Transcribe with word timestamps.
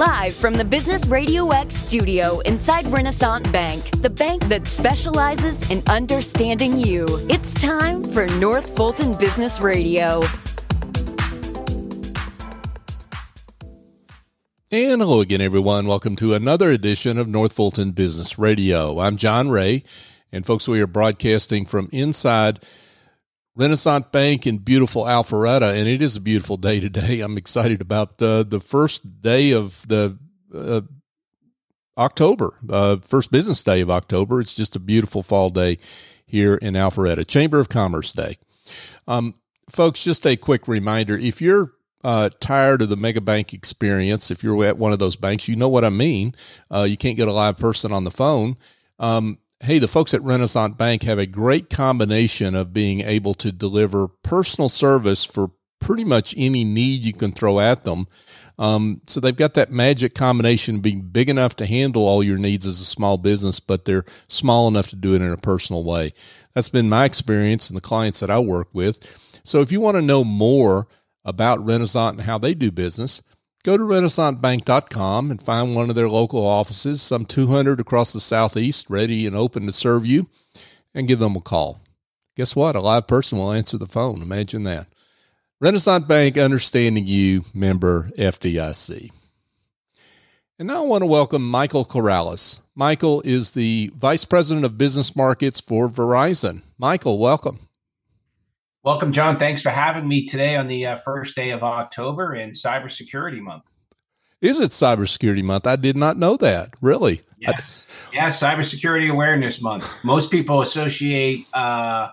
Live 0.00 0.34
from 0.34 0.54
the 0.54 0.64
Business 0.64 1.06
Radio 1.08 1.50
X 1.50 1.74
studio 1.74 2.38
inside 2.46 2.86
Renaissance 2.86 3.46
Bank, 3.50 3.90
the 4.00 4.08
bank 4.08 4.42
that 4.48 4.66
specializes 4.66 5.70
in 5.70 5.82
understanding 5.88 6.78
you. 6.78 7.04
It's 7.28 7.52
time 7.60 8.02
for 8.02 8.26
North 8.38 8.74
Fulton 8.74 9.14
Business 9.18 9.60
Radio. 9.60 10.22
And 14.72 15.02
hello 15.02 15.20
again, 15.20 15.42
everyone. 15.42 15.86
Welcome 15.86 16.16
to 16.16 16.32
another 16.32 16.70
edition 16.70 17.18
of 17.18 17.28
North 17.28 17.52
Fulton 17.52 17.90
Business 17.90 18.38
Radio. 18.38 19.00
I'm 19.00 19.18
John 19.18 19.50
Ray, 19.50 19.84
and 20.32 20.46
folks, 20.46 20.66
we 20.66 20.80
are 20.80 20.86
broadcasting 20.86 21.66
from 21.66 21.90
inside 21.92 22.60
Renaissance 23.56 24.06
Bank 24.12 24.46
in 24.46 24.58
beautiful 24.58 25.04
Alpharetta, 25.04 25.74
and 25.74 25.88
it 25.88 26.02
is 26.02 26.16
a 26.16 26.20
beautiful 26.20 26.56
day 26.56 26.80
today. 26.80 27.20
I'm 27.20 27.36
excited 27.36 27.80
about 27.80 28.20
uh, 28.22 28.44
the 28.44 28.60
first 28.60 29.22
day 29.22 29.52
of 29.52 29.86
the 29.88 30.18
uh, 30.54 30.82
October, 31.98 32.54
uh, 32.68 32.96
first 32.98 33.32
business 33.32 33.62
day 33.62 33.80
of 33.80 33.90
October. 33.90 34.40
It's 34.40 34.54
just 34.54 34.76
a 34.76 34.80
beautiful 34.80 35.22
fall 35.22 35.50
day 35.50 35.78
here 36.24 36.54
in 36.54 36.74
Alpharetta, 36.74 37.26
Chamber 37.26 37.58
of 37.58 37.68
Commerce 37.68 38.12
Day. 38.12 38.38
Um, 39.08 39.34
folks, 39.68 40.04
just 40.04 40.26
a 40.26 40.36
quick 40.36 40.68
reminder 40.68 41.18
if 41.18 41.42
you're 41.42 41.72
uh, 42.04 42.30
tired 42.40 42.82
of 42.82 42.88
the 42.88 42.96
mega 42.96 43.20
bank 43.20 43.52
experience, 43.52 44.30
if 44.30 44.42
you're 44.42 44.64
at 44.64 44.78
one 44.78 44.92
of 44.92 45.00
those 45.00 45.16
banks, 45.16 45.48
you 45.48 45.56
know 45.56 45.68
what 45.68 45.84
I 45.84 45.90
mean. 45.90 46.34
Uh, 46.70 46.86
you 46.88 46.96
can't 46.96 47.16
get 47.16 47.28
a 47.28 47.32
live 47.32 47.58
person 47.58 47.92
on 47.92 48.04
the 48.04 48.10
phone. 48.10 48.56
Um, 48.98 49.38
hey, 49.62 49.78
the 49.78 49.88
folks 49.88 50.14
at 50.14 50.22
Renaissance 50.22 50.74
Bank 50.76 51.02
have 51.02 51.18
a 51.18 51.26
great 51.26 51.68
combination 51.68 52.54
of 52.54 52.72
being 52.72 53.02
able 53.02 53.34
to 53.34 53.52
deliver 53.52 54.08
personal 54.08 54.70
service 54.70 55.24
for 55.24 55.50
pretty 55.80 56.04
much 56.04 56.34
any 56.36 56.64
need 56.64 57.04
you 57.04 57.12
can 57.12 57.32
throw 57.32 57.60
at 57.60 57.84
them. 57.84 58.06
Um, 58.58 59.00
so 59.06 59.20
they've 59.20 59.36
got 59.36 59.54
that 59.54 59.70
magic 59.70 60.14
combination 60.14 60.76
of 60.76 60.82
being 60.82 61.02
big 61.02 61.28
enough 61.28 61.56
to 61.56 61.66
handle 61.66 62.06
all 62.06 62.22
your 62.22 62.38
needs 62.38 62.66
as 62.66 62.80
a 62.80 62.84
small 62.84 63.16
business, 63.16 63.60
but 63.60 63.84
they're 63.84 64.04
small 64.28 64.68
enough 64.68 64.88
to 64.88 64.96
do 64.96 65.14
it 65.14 65.22
in 65.22 65.32
a 65.32 65.36
personal 65.36 65.84
way. 65.84 66.12
That's 66.54 66.68
been 66.68 66.88
my 66.88 67.04
experience 67.04 67.68
and 67.68 67.76
the 67.76 67.82
clients 67.82 68.20
that 68.20 68.30
I 68.30 68.38
work 68.38 68.68
with. 68.72 69.40
So 69.44 69.60
if 69.60 69.72
you 69.72 69.80
want 69.80 69.96
to 69.96 70.02
know 70.02 70.24
more 70.24 70.88
about 71.24 71.64
Renaissance 71.64 72.18
and 72.18 72.26
how 72.26 72.38
they 72.38 72.54
do 72.54 72.70
business, 72.70 73.22
go 73.62 73.76
to 73.76 73.82
renaissancebank.com 73.82 75.30
and 75.30 75.42
find 75.42 75.74
one 75.74 75.88
of 75.90 75.96
their 75.96 76.08
local 76.08 76.46
offices, 76.46 77.02
some 77.02 77.24
200 77.24 77.80
across 77.80 78.12
the 78.12 78.20
southeast, 78.20 78.88
ready 78.88 79.26
and 79.26 79.36
open 79.36 79.66
to 79.66 79.72
serve 79.72 80.06
you, 80.06 80.28
and 80.94 81.08
give 81.08 81.18
them 81.18 81.36
a 81.36 81.40
call. 81.40 81.80
Guess 82.36 82.56
what? 82.56 82.76
A 82.76 82.80
live 82.80 83.06
person 83.06 83.38
will 83.38 83.52
answer 83.52 83.76
the 83.76 83.86
phone. 83.86 84.22
Imagine 84.22 84.62
that. 84.64 84.86
Renaissance 85.60 86.06
Bank, 86.06 86.38
understanding 86.38 87.06
you, 87.06 87.44
member 87.52 88.08
FDIC. 88.16 89.10
And 90.58 90.68
now 90.68 90.82
I 90.82 90.86
want 90.86 91.02
to 91.02 91.06
welcome 91.06 91.48
Michael 91.48 91.84
Caralis. 91.84 92.60
Michael 92.74 93.22
is 93.22 93.50
the 93.50 93.90
Vice 93.94 94.24
President 94.24 94.64
of 94.64 94.78
Business 94.78 95.14
Markets 95.16 95.60
for 95.60 95.88
Verizon. 95.88 96.62
Michael, 96.78 97.18
welcome. 97.18 97.60
Welcome, 98.82 99.12
John. 99.12 99.38
Thanks 99.38 99.60
for 99.60 99.68
having 99.68 100.08
me 100.08 100.24
today 100.24 100.56
on 100.56 100.66
the 100.66 100.86
uh, 100.86 100.96
first 100.96 101.36
day 101.36 101.50
of 101.50 101.62
October 101.62 102.34
in 102.34 102.52
Cybersecurity 102.52 103.40
Month. 103.40 103.64
Is 104.40 104.58
it 104.58 104.70
Cybersecurity 104.70 105.42
Month? 105.44 105.66
I 105.66 105.76
did 105.76 105.98
not 105.98 106.16
know 106.16 106.38
that. 106.38 106.70
Really? 106.80 107.20
Yes. 107.38 107.84
I- 108.10 108.14
yes, 108.14 108.42
Cybersecurity 108.42 109.10
Awareness 109.10 109.60
Month. 109.60 110.02
Most 110.02 110.30
people 110.30 110.62
associate 110.62 111.46
uh, 111.52 112.08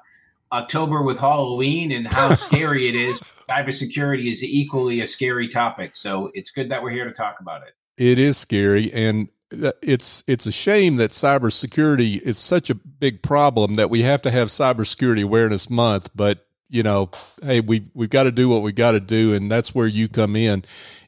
October 0.51 1.03
with 1.03 1.17
Halloween 1.17 1.93
and 1.93 2.05
how 2.05 2.33
scary 2.35 2.89
it 2.89 2.95
is. 2.95 3.21
Cybersecurity 3.49 4.29
is 4.29 4.43
equally 4.43 4.99
a 4.99 5.07
scary 5.07 5.47
topic. 5.47 5.95
So 5.95 6.31
it's 6.33 6.51
good 6.51 6.69
that 6.69 6.83
we're 6.83 6.89
here 6.89 7.05
to 7.05 7.13
talk 7.13 7.39
about 7.39 7.61
it. 7.61 7.75
It 7.95 8.19
is 8.19 8.37
scary. 8.37 8.91
And 8.91 9.29
uh, 9.63 9.71
it's 9.81 10.21
it's 10.27 10.45
a 10.45 10.51
shame 10.51 10.97
that 10.97 11.11
cybersecurity 11.11 12.21
is 12.21 12.37
such 12.37 12.69
a 12.69 12.75
big 12.75 13.21
problem 13.21 13.75
that 13.75 13.89
we 13.89 14.01
have 14.01 14.21
to 14.23 14.31
have 14.31 14.49
cybersecurity 14.49 15.23
awareness 15.23 15.69
month 15.69 16.09
but 16.13 16.46
you 16.69 16.83
know, 16.83 17.09
hey, 17.41 17.61
we 17.61 17.85
we've 17.93 18.09
got 18.09 18.23
to 18.23 18.31
do 18.31 18.49
what 18.49 18.61
we 18.61 18.71
got 18.71 18.91
to 18.91 18.99
do, 18.99 19.33
and 19.33 19.49
that's 19.49 19.73
where 19.73 19.87
you 19.87 20.07
come 20.07 20.35
in 20.35 20.63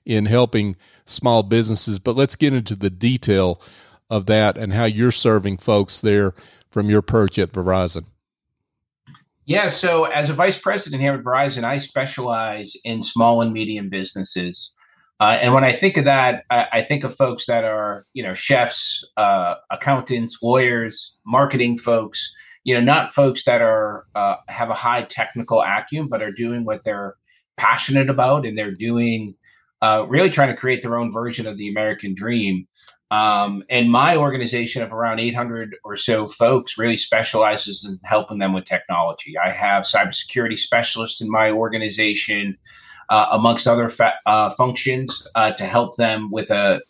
in 0.06 0.25
helping 0.25 0.75
small 1.06 1.44
businesses. 1.44 2.00
But 2.00 2.16
let's 2.16 2.36
get 2.36 2.53
into 2.53 2.75
the 2.75 2.90
detail 2.90 3.62
of 4.09 4.25
that 4.28 4.58
and 4.58 4.74
how 4.74 4.86
you're 4.86 5.12
serving 5.12 5.58
folks 5.58 6.02
there 6.02 6.34
from 6.70 6.90
your 6.90 7.02
perch 7.02 7.38
at 7.38 7.52
Verizon. 7.52 8.06
Yeah, 9.46 9.68
so 9.68 10.06
as 10.06 10.30
a 10.30 10.34
vice 10.34 10.59
president 10.59 11.02
here 11.02 11.16
at 11.16 11.24
Verizon, 11.24 11.64
I 11.64 11.78
specialize 11.78 12.76
in 12.84 13.02
small 13.02 13.41
and 13.41 13.52
medium 13.52 13.90
businesses. 13.90 14.76
Uh, 15.20 15.38
and 15.41 15.53
when 15.53 15.64
I 15.64 15.72
think 15.72 15.97
of 15.97 16.06
that, 16.06 16.46
I, 16.50 16.68
I, 16.72 16.81
think 16.81 17.03
of 17.03 17.16
folks 17.16 17.47
that 17.47 17.66
are, 17.66 18.06
you 18.14 18.24
know, 18.24 18.34
chefs, 18.34 19.03
uh, 19.18 19.56
accountants, 19.70 20.38
lawyers, 20.41 21.18
marketing 21.26 21.78
folks, 21.78 22.34
you 22.64 22.74
know, 22.75 22.81
not 22.81 23.14
folks 23.14 23.46
that 23.46 23.62
are 23.62 24.06
uh, 24.16 24.36
have 24.47 24.70
a 24.70 24.75
high 24.75 25.03
technical 25.03 25.62
acumen, 25.62 26.09
but 26.09 26.22
are 26.22 26.31
doing 26.31 26.66
what 26.66 26.84
they're 26.84 27.16
passionate 27.58 28.09
about, 28.09 28.46
and 28.46 28.58
they're 28.58 28.72
doing 28.72 29.36
uh, 29.81 30.06
really 30.09 30.30
trying 30.30 30.50
to 30.50 30.56
create 30.56 30.81
their 30.81 30.97
own 30.97 31.12
version 31.12 31.47
of 31.47 31.58
the 31.58 31.70
American 31.70 32.14
dream. 32.14 32.68
Um, 33.12 33.64
and 33.70 33.90
my 33.90 34.18
organization 34.18 34.84
of 34.84 34.94
around 34.94 35.20
800 35.20 35.75
or 35.84 35.96
so 35.96 36.28
folks 36.28 36.78
really 36.78 36.96
specializes 36.96 37.84
in 37.84 38.00
helping 38.03 38.38
them 38.38 38.53
with 38.53 38.66
technology. 38.66 39.36
I 39.38 39.50
have 39.50 39.84
cybersecurity 39.84 40.58
specialists 40.58 41.20
in 41.20 41.30
my 41.30 41.50
organization, 41.50 42.58
uh, 43.09 43.28
amongst 43.31 43.68
other 43.68 43.90
fa- 43.90 44.20
uh, 44.28 44.52
functions, 44.52 45.28
uh, 45.34 45.53
to 45.53 45.66
help 45.66 45.96
them 45.96 46.30
with 46.30 46.52
uh, 46.52 46.81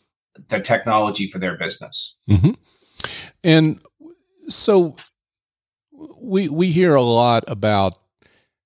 the 0.50 0.60
technology 0.60 1.28
for 1.28 1.40
their 1.40 1.58
business. 1.58 2.18
Mm-hmm. 2.30 2.52
And 3.46 3.82
so 4.50 4.98
we 6.22 6.50
we 6.50 6.72
hear 6.72 6.96
a 6.96 7.02
lot 7.02 7.44
about 7.48 7.98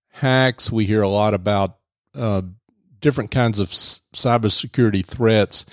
hacks. 0.10 0.72
We 0.72 0.86
hear 0.86 1.02
a 1.02 1.10
lot 1.10 1.34
about 1.34 1.78
uh, 2.16 2.44
different 3.00 3.32
kinds 3.32 3.60
of 3.60 3.70
cybersecurity 3.70 5.06
threats, 5.06 5.66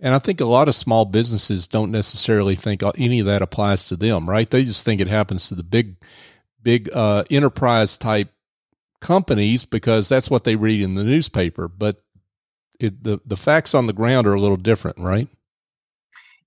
and 0.00 0.14
I 0.14 0.18
think 0.18 0.40
a 0.40 0.46
lot 0.46 0.68
of 0.68 0.74
small 0.74 1.04
businesses 1.04 1.68
don't 1.68 1.90
necessarily 1.90 2.54
think 2.54 2.82
any 2.96 3.20
of 3.20 3.26
that 3.26 3.42
applies 3.42 3.88
to 3.88 3.96
them. 3.96 4.28
Right? 4.28 4.48
They 4.48 4.64
just 4.64 4.84
think 4.84 5.00
it 5.00 5.08
happens 5.08 5.48
to 5.48 5.54
the 5.54 5.62
big, 5.62 5.96
big 6.62 6.90
uh, 6.92 7.24
enterprise 7.30 7.96
type 7.96 8.32
companies 9.00 9.64
because 9.64 10.08
that's 10.08 10.30
what 10.30 10.44
they 10.44 10.56
read 10.56 10.80
in 10.80 10.94
the 10.94 11.04
newspaper. 11.04 11.68
But 11.68 12.00
it, 12.80 13.02
the 13.04 13.20
the 13.24 13.36
facts 13.36 13.74
on 13.74 13.86
the 13.86 13.92
ground 13.92 14.26
are 14.26 14.34
a 14.34 14.40
little 14.40 14.56
different, 14.56 14.98
right? 14.98 15.28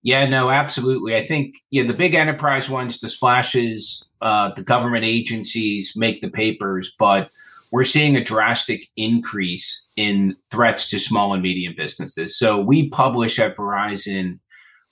Yeah, 0.03 0.27
no, 0.27 0.49
absolutely. 0.49 1.15
I 1.15 1.21
think 1.21 1.55
yeah, 1.69 1.83
the 1.83 1.93
big 1.93 2.15
enterprise 2.15 2.69
ones, 2.69 2.99
the 2.99 3.09
splashes, 3.09 4.09
uh, 4.21 4.51
the 4.55 4.63
government 4.63 5.05
agencies 5.05 5.93
make 5.95 6.21
the 6.21 6.29
papers, 6.29 6.95
but 6.97 7.29
we're 7.71 7.83
seeing 7.83 8.15
a 8.15 8.23
drastic 8.23 8.87
increase 8.97 9.87
in 9.95 10.35
threats 10.49 10.89
to 10.89 10.99
small 10.99 11.33
and 11.33 11.43
medium 11.43 11.73
businesses. 11.77 12.37
So 12.37 12.59
we 12.59 12.89
publish 12.89 13.39
at 13.39 13.55
Verizon 13.55 14.39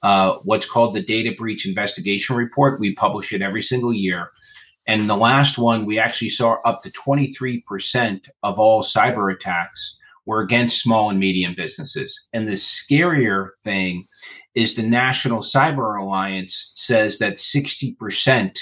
uh, 0.02 0.38
what's 0.44 0.70
called 0.70 0.96
the 0.96 1.02
Data 1.02 1.34
Breach 1.38 1.68
Investigation 1.68 2.36
Report. 2.36 2.80
We 2.80 2.96
publish 2.96 3.34
it 3.34 3.42
every 3.42 3.62
single 3.62 3.94
year. 3.94 4.32
And 4.88 5.10
the 5.10 5.18
last 5.18 5.58
one, 5.58 5.86
we 5.86 6.00
actually 6.00 6.30
saw 6.30 6.58
up 6.66 6.82
to 6.82 6.90
23% 6.92 8.30
of 8.44 8.60
all 8.60 8.82
cyber 8.82 9.34
attacks 9.34 9.98
were 10.30 10.42
against 10.42 10.84
small 10.84 11.10
and 11.10 11.20
medium 11.20 11.56
businesses. 11.58 12.28
And 12.34 12.48
the 12.48 12.52
scarier 12.52 13.48
thing 13.64 14.06
is 14.54 14.76
the 14.76 14.84
National 14.84 15.42
Cyber 15.42 16.00
Alliance 16.00 16.72
says 16.76 17.18
that 17.18 17.38
60% 17.38 18.56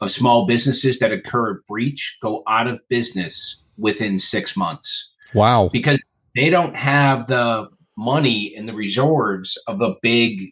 of 0.00 0.10
small 0.10 0.46
businesses 0.46 0.98
that 0.98 1.12
occur 1.12 1.52
a 1.52 1.62
breach 1.68 2.18
go 2.20 2.42
out 2.48 2.66
of 2.66 2.80
business 2.88 3.62
within 3.78 4.18
six 4.18 4.56
months. 4.56 5.12
Wow. 5.32 5.70
Because 5.72 6.02
they 6.34 6.50
don't 6.50 6.74
have 6.74 7.28
the 7.28 7.68
money 7.96 8.52
and 8.56 8.68
the 8.68 8.74
reserves 8.74 9.56
of 9.68 9.80
a 9.80 9.94
big 10.02 10.50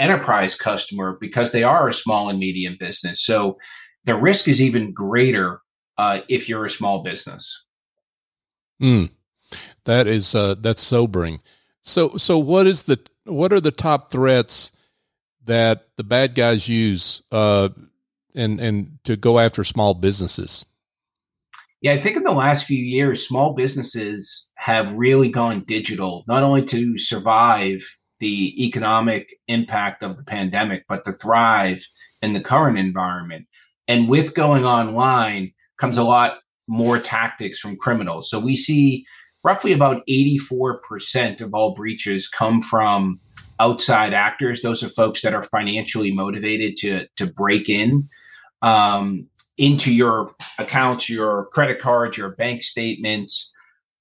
enterprise 0.00 0.56
customer 0.56 1.18
because 1.20 1.52
they 1.52 1.62
are 1.62 1.86
a 1.86 1.94
small 1.94 2.28
and 2.28 2.40
medium 2.40 2.76
business. 2.80 3.24
So 3.24 3.58
the 4.06 4.16
risk 4.16 4.48
is 4.48 4.60
even 4.60 4.92
greater 4.92 5.60
uh, 5.98 6.22
if 6.28 6.48
you're 6.48 6.64
a 6.64 6.70
small 6.70 7.04
business. 7.04 7.64
Hmm. 8.80 9.04
That 9.84 10.06
is 10.06 10.34
uh, 10.34 10.54
that's 10.58 10.82
sobering. 10.82 11.40
So 11.82 12.16
so 12.16 12.38
what 12.38 12.66
is 12.66 12.84
the 12.84 13.00
what 13.24 13.52
are 13.52 13.60
the 13.60 13.70
top 13.70 14.10
threats 14.10 14.72
that 15.44 15.88
the 15.96 16.04
bad 16.04 16.34
guys 16.34 16.68
use 16.68 17.22
uh, 17.32 17.70
and 18.34 18.60
and 18.60 18.98
to 19.04 19.16
go 19.16 19.38
after 19.38 19.64
small 19.64 19.94
businesses? 19.94 20.64
Yeah, 21.80 21.92
I 21.92 21.98
think 21.98 22.16
in 22.16 22.22
the 22.22 22.32
last 22.32 22.66
few 22.66 22.82
years, 22.82 23.26
small 23.26 23.54
businesses 23.54 24.48
have 24.54 24.94
really 24.94 25.28
gone 25.28 25.64
digital, 25.66 26.24
not 26.28 26.44
only 26.44 26.62
to 26.66 26.96
survive 26.96 27.82
the 28.20 28.64
economic 28.64 29.34
impact 29.48 30.04
of 30.04 30.16
the 30.16 30.22
pandemic, 30.22 30.84
but 30.88 31.04
to 31.04 31.12
thrive 31.12 31.84
in 32.22 32.34
the 32.34 32.40
current 32.40 32.78
environment. 32.78 33.48
And 33.88 34.08
with 34.08 34.32
going 34.34 34.64
online 34.64 35.52
comes 35.76 35.98
a 35.98 36.04
lot 36.04 36.38
more 36.68 37.00
tactics 37.00 37.58
from 37.58 37.76
criminals. 37.76 38.30
So 38.30 38.38
we 38.38 38.54
see 38.54 39.04
roughly 39.44 39.72
about 39.72 40.06
84% 40.08 41.40
of 41.40 41.54
all 41.54 41.74
breaches 41.74 42.28
come 42.28 42.62
from 42.62 43.20
outside 43.60 44.14
actors. 44.14 44.62
Those 44.62 44.82
are 44.82 44.88
folks 44.88 45.22
that 45.22 45.34
are 45.34 45.42
financially 45.44 46.12
motivated 46.12 46.76
to, 46.78 47.06
to 47.16 47.26
break 47.26 47.68
in 47.68 48.08
um, 48.62 49.26
into 49.58 49.92
your 49.92 50.34
accounts, 50.58 51.08
your 51.08 51.46
credit 51.46 51.80
cards, 51.80 52.16
your 52.16 52.30
bank 52.36 52.62
statements. 52.62 53.52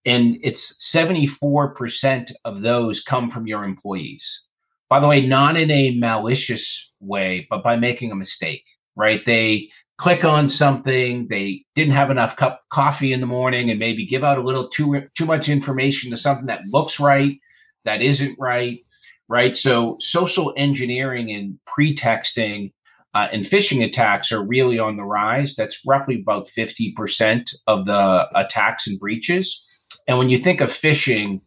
And 0.06 0.38
it's 0.44 0.78
74% 0.94 2.32
of 2.46 2.62
those 2.62 3.02
come 3.02 3.30
from 3.30 3.48
your 3.48 3.64
employees. 3.64 4.44
By 4.90 5.00
the 5.00 5.08
way, 5.08 5.26
not 5.26 5.58
in 5.58 5.70
a 5.72 5.98
malicious 5.98 6.92
way, 7.00 7.48
but 7.50 7.64
by 7.64 7.78
making 7.78 8.12
a 8.12 8.16
mistake, 8.16 8.66
right? 8.96 9.26
They 9.26 9.70
click 10.02 10.26
on 10.26 10.50
something, 10.50 11.28
they 11.30 11.64
didn't 11.76 11.94
have 11.94 12.10
enough 12.10 12.36
cup 12.36 12.62
coffee 12.70 13.14
in 13.14 13.22
the 13.22 13.28
morning 13.28 13.70
and 13.70 13.78
maybe 13.78 14.04
give 14.04 14.24
out 14.24 14.40
a 14.40 14.42
little 14.42 14.68
too 14.68 15.04
too 15.16 15.28
much 15.28 15.48
information 15.48 16.10
to 16.10 16.18
something 16.18 16.48
that 16.48 16.66
looks 16.70 17.00
right, 17.00 17.38
that 17.86 18.02
isn't 18.02 18.36
right, 18.40 18.80
right? 19.30 19.56
So 19.56 19.98
social 20.00 20.56
engineering 20.58 21.32
and 21.32 21.60
pretexting 21.68 22.72
uh, 23.14 23.28
and 23.32 23.44
phishing 23.44 23.86
attacks 23.86 24.32
are 24.32 24.44
really 24.44 24.80
on 24.80 24.98
the 24.98 25.04
rise. 25.04 25.54
That's 25.56 25.86
roughly 25.86 26.20
about 26.20 26.48
50% 26.48 27.54
of 27.68 27.86
the 27.86 28.28
attacks 28.34 28.88
and 28.88 29.00
breaches. 29.00 29.64
And 30.08 30.18
when 30.18 30.30
you 30.30 30.40
think 30.40 30.62
of 30.62 30.72
phishing, 30.72 31.42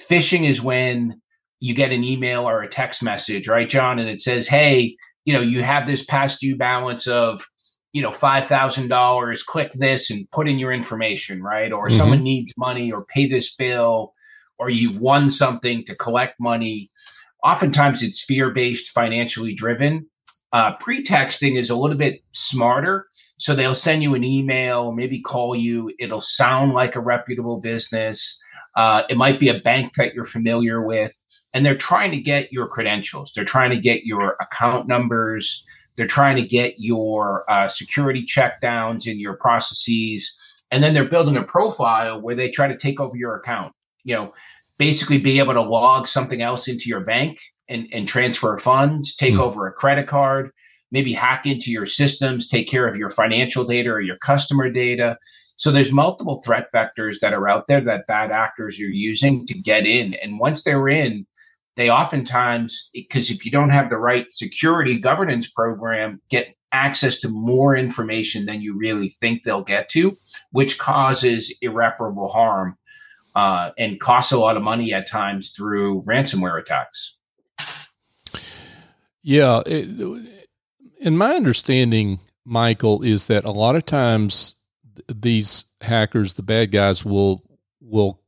phishing 0.00 0.48
is 0.48 0.62
when 0.62 1.20
you 1.60 1.74
get 1.74 1.92
an 1.92 2.04
email 2.04 2.48
or 2.48 2.62
a 2.62 2.68
text 2.70 3.02
message, 3.02 3.48
right, 3.48 3.68
John? 3.68 3.98
And 3.98 4.08
it 4.08 4.22
says, 4.22 4.48
hey, 4.48 4.96
you 5.26 5.34
know, 5.34 5.42
you 5.42 5.62
have 5.62 5.86
this 5.86 6.06
past 6.06 6.40
due 6.40 6.56
balance 6.56 7.06
of, 7.06 7.44
you 7.92 8.02
know, 8.02 8.10
$5,000, 8.10 9.46
click 9.46 9.72
this 9.72 10.10
and 10.10 10.30
put 10.30 10.48
in 10.48 10.58
your 10.58 10.72
information, 10.72 11.42
right? 11.42 11.72
Or 11.72 11.88
mm-hmm. 11.88 11.96
someone 11.96 12.22
needs 12.22 12.54
money 12.58 12.92
or 12.92 13.04
pay 13.04 13.26
this 13.26 13.54
bill, 13.54 14.14
or 14.58 14.70
you've 14.70 15.00
won 15.00 15.30
something 15.30 15.84
to 15.84 15.94
collect 15.94 16.38
money. 16.38 16.90
Oftentimes 17.44 18.02
it's 18.02 18.22
fear 18.22 18.50
based, 18.50 18.90
financially 18.90 19.54
driven. 19.54 20.06
Uh, 20.52 20.74
pretexting 20.76 21.56
is 21.56 21.70
a 21.70 21.76
little 21.76 21.96
bit 21.96 22.22
smarter. 22.32 23.06
So 23.38 23.54
they'll 23.54 23.74
send 23.74 24.02
you 24.02 24.14
an 24.14 24.24
email, 24.24 24.92
maybe 24.92 25.20
call 25.20 25.54
you. 25.54 25.92
It'll 25.98 26.20
sound 26.20 26.72
like 26.72 26.96
a 26.96 27.00
reputable 27.00 27.60
business. 27.60 28.40
Uh, 28.74 29.04
it 29.08 29.16
might 29.16 29.38
be 29.38 29.48
a 29.48 29.60
bank 29.60 29.94
that 29.94 30.14
you're 30.14 30.24
familiar 30.24 30.84
with. 30.84 31.14
And 31.54 31.64
they're 31.64 31.76
trying 31.76 32.10
to 32.10 32.20
get 32.20 32.52
your 32.52 32.66
credentials. 32.66 33.32
They're 33.34 33.44
trying 33.44 33.70
to 33.70 33.80
get 33.80 34.04
your 34.04 34.36
account 34.40 34.88
numbers. 34.88 35.64
They're 35.98 36.06
trying 36.06 36.36
to 36.36 36.46
get 36.46 36.76
your 36.78 37.44
uh, 37.50 37.68
security 37.68 38.24
checkdowns 38.24 39.10
and 39.10 39.20
your 39.20 39.34
processes. 39.34 40.34
And 40.70 40.82
then 40.82 40.94
they're 40.94 41.04
building 41.08 41.36
a 41.36 41.42
profile 41.42 42.20
where 42.20 42.36
they 42.36 42.48
try 42.48 42.68
to 42.68 42.76
take 42.76 43.00
over 43.00 43.16
your 43.16 43.34
account. 43.34 43.74
You 44.04 44.14
know, 44.14 44.32
basically 44.78 45.18
be 45.18 45.40
able 45.40 45.54
to 45.54 45.60
log 45.60 46.06
something 46.06 46.40
else 46.40 46.68
into 46.68 46.88
your 46.88 47.00
bank 47.00 47.40
and, 47.68 47.88
and 47.92 48.08
transfer 48.08 48.56
funds, 48.58 49.16
take 49.16 49.34
mm. 49.34 49.40
over 49.40 49.66
a 49.66 49.72
credit 49.72 50.06
card, 50.06 50.50
maybe 50.92 51.12
hack 51.12 51.46
into 51.46 51.70
your 51.70 51.84
systems, 51.84 52.48
take 52.48 52.68
care 52.68 52.86
of 52.86 52.96
your 52.96 53.10
financial 53.10 53.64
data 53.64 53.90
or 53.90 54.00
your 54.00 54.18
customer 54.18 54.70
data. 54.70 55.18
So 55.56 55.72
there's 55.72 55.92
multiple 55.92 56.40
threat 56.42 56.68
vectors 56.72 57.18
that 57.20 57.34
are 57.34 57.48
out 57.48 57.66
there 57.66 57.80
that 57.80 58.06
bad 58.06 58.30
actors 58.30 58.78
are 58.80 58.84
using 58.84 59.44
to 59.46 59.54
get 59.54 59.84
in. 59.84 60.14
And 60.14 60.38
once 60.38 60.62
they're 60.62 60.88
in, 60.88 61.26
they 61.78 61.90
oftentimes, 61.90 62.90
because 62.92 63.30
if 63.30 63.44
you 63.44 63.52
don't 63.52 63.70
have 63.70 63.88
the 63.88 63.98
right 63.98 64.26
security 64.32 64.98
governance 64.98 65.48
program, 65.48 66.20
get 66.28 66.56
access 66.72 67.20
to 67.20 67.28
more 67.28 67.76
information 67.76 68.46
than 68.46 68.60
you 68.60 68.76
really 68.76 69.10
think 69.20 69.44
they'll 69.44 69.62
get 69.62 69.88
to, 69.90 70.16
which 70.50 70.76
causes 70.80 71.56
irreparable 71.62 72.26
harm 72.26 72.76
uh, 73.36 73.70
and 73.78 74.00
costs 74.00 74.32
a 74.32 74.38
lot 74.38 74.56
of 74.56 74.62
money 74.64 74.92
at 74.92 75.08
times 75.08 75.52
through 75.56 76.02
ransomware 76.02 76.60
attacks. 76.60 77.16
Yeah. 79.22 79.62
It, 79.64 79.88
in 81.00 81.16
my 81.16 81.34
understanding, 81.34 82.18
Michael, 82.44 83.02
is 83.04 83.28
that 83.28 83.44
a 83.44 83.52
lot 83.52 83.76
of 83.76 83.86
times 83.86 84.56
these 85.06 85.66
hackers, 85.80 86.32
the 86.32 86.42
bad 86.42 86.72
guys, 86.72 87.04
will 87.04 87.44
will 87.80 88.20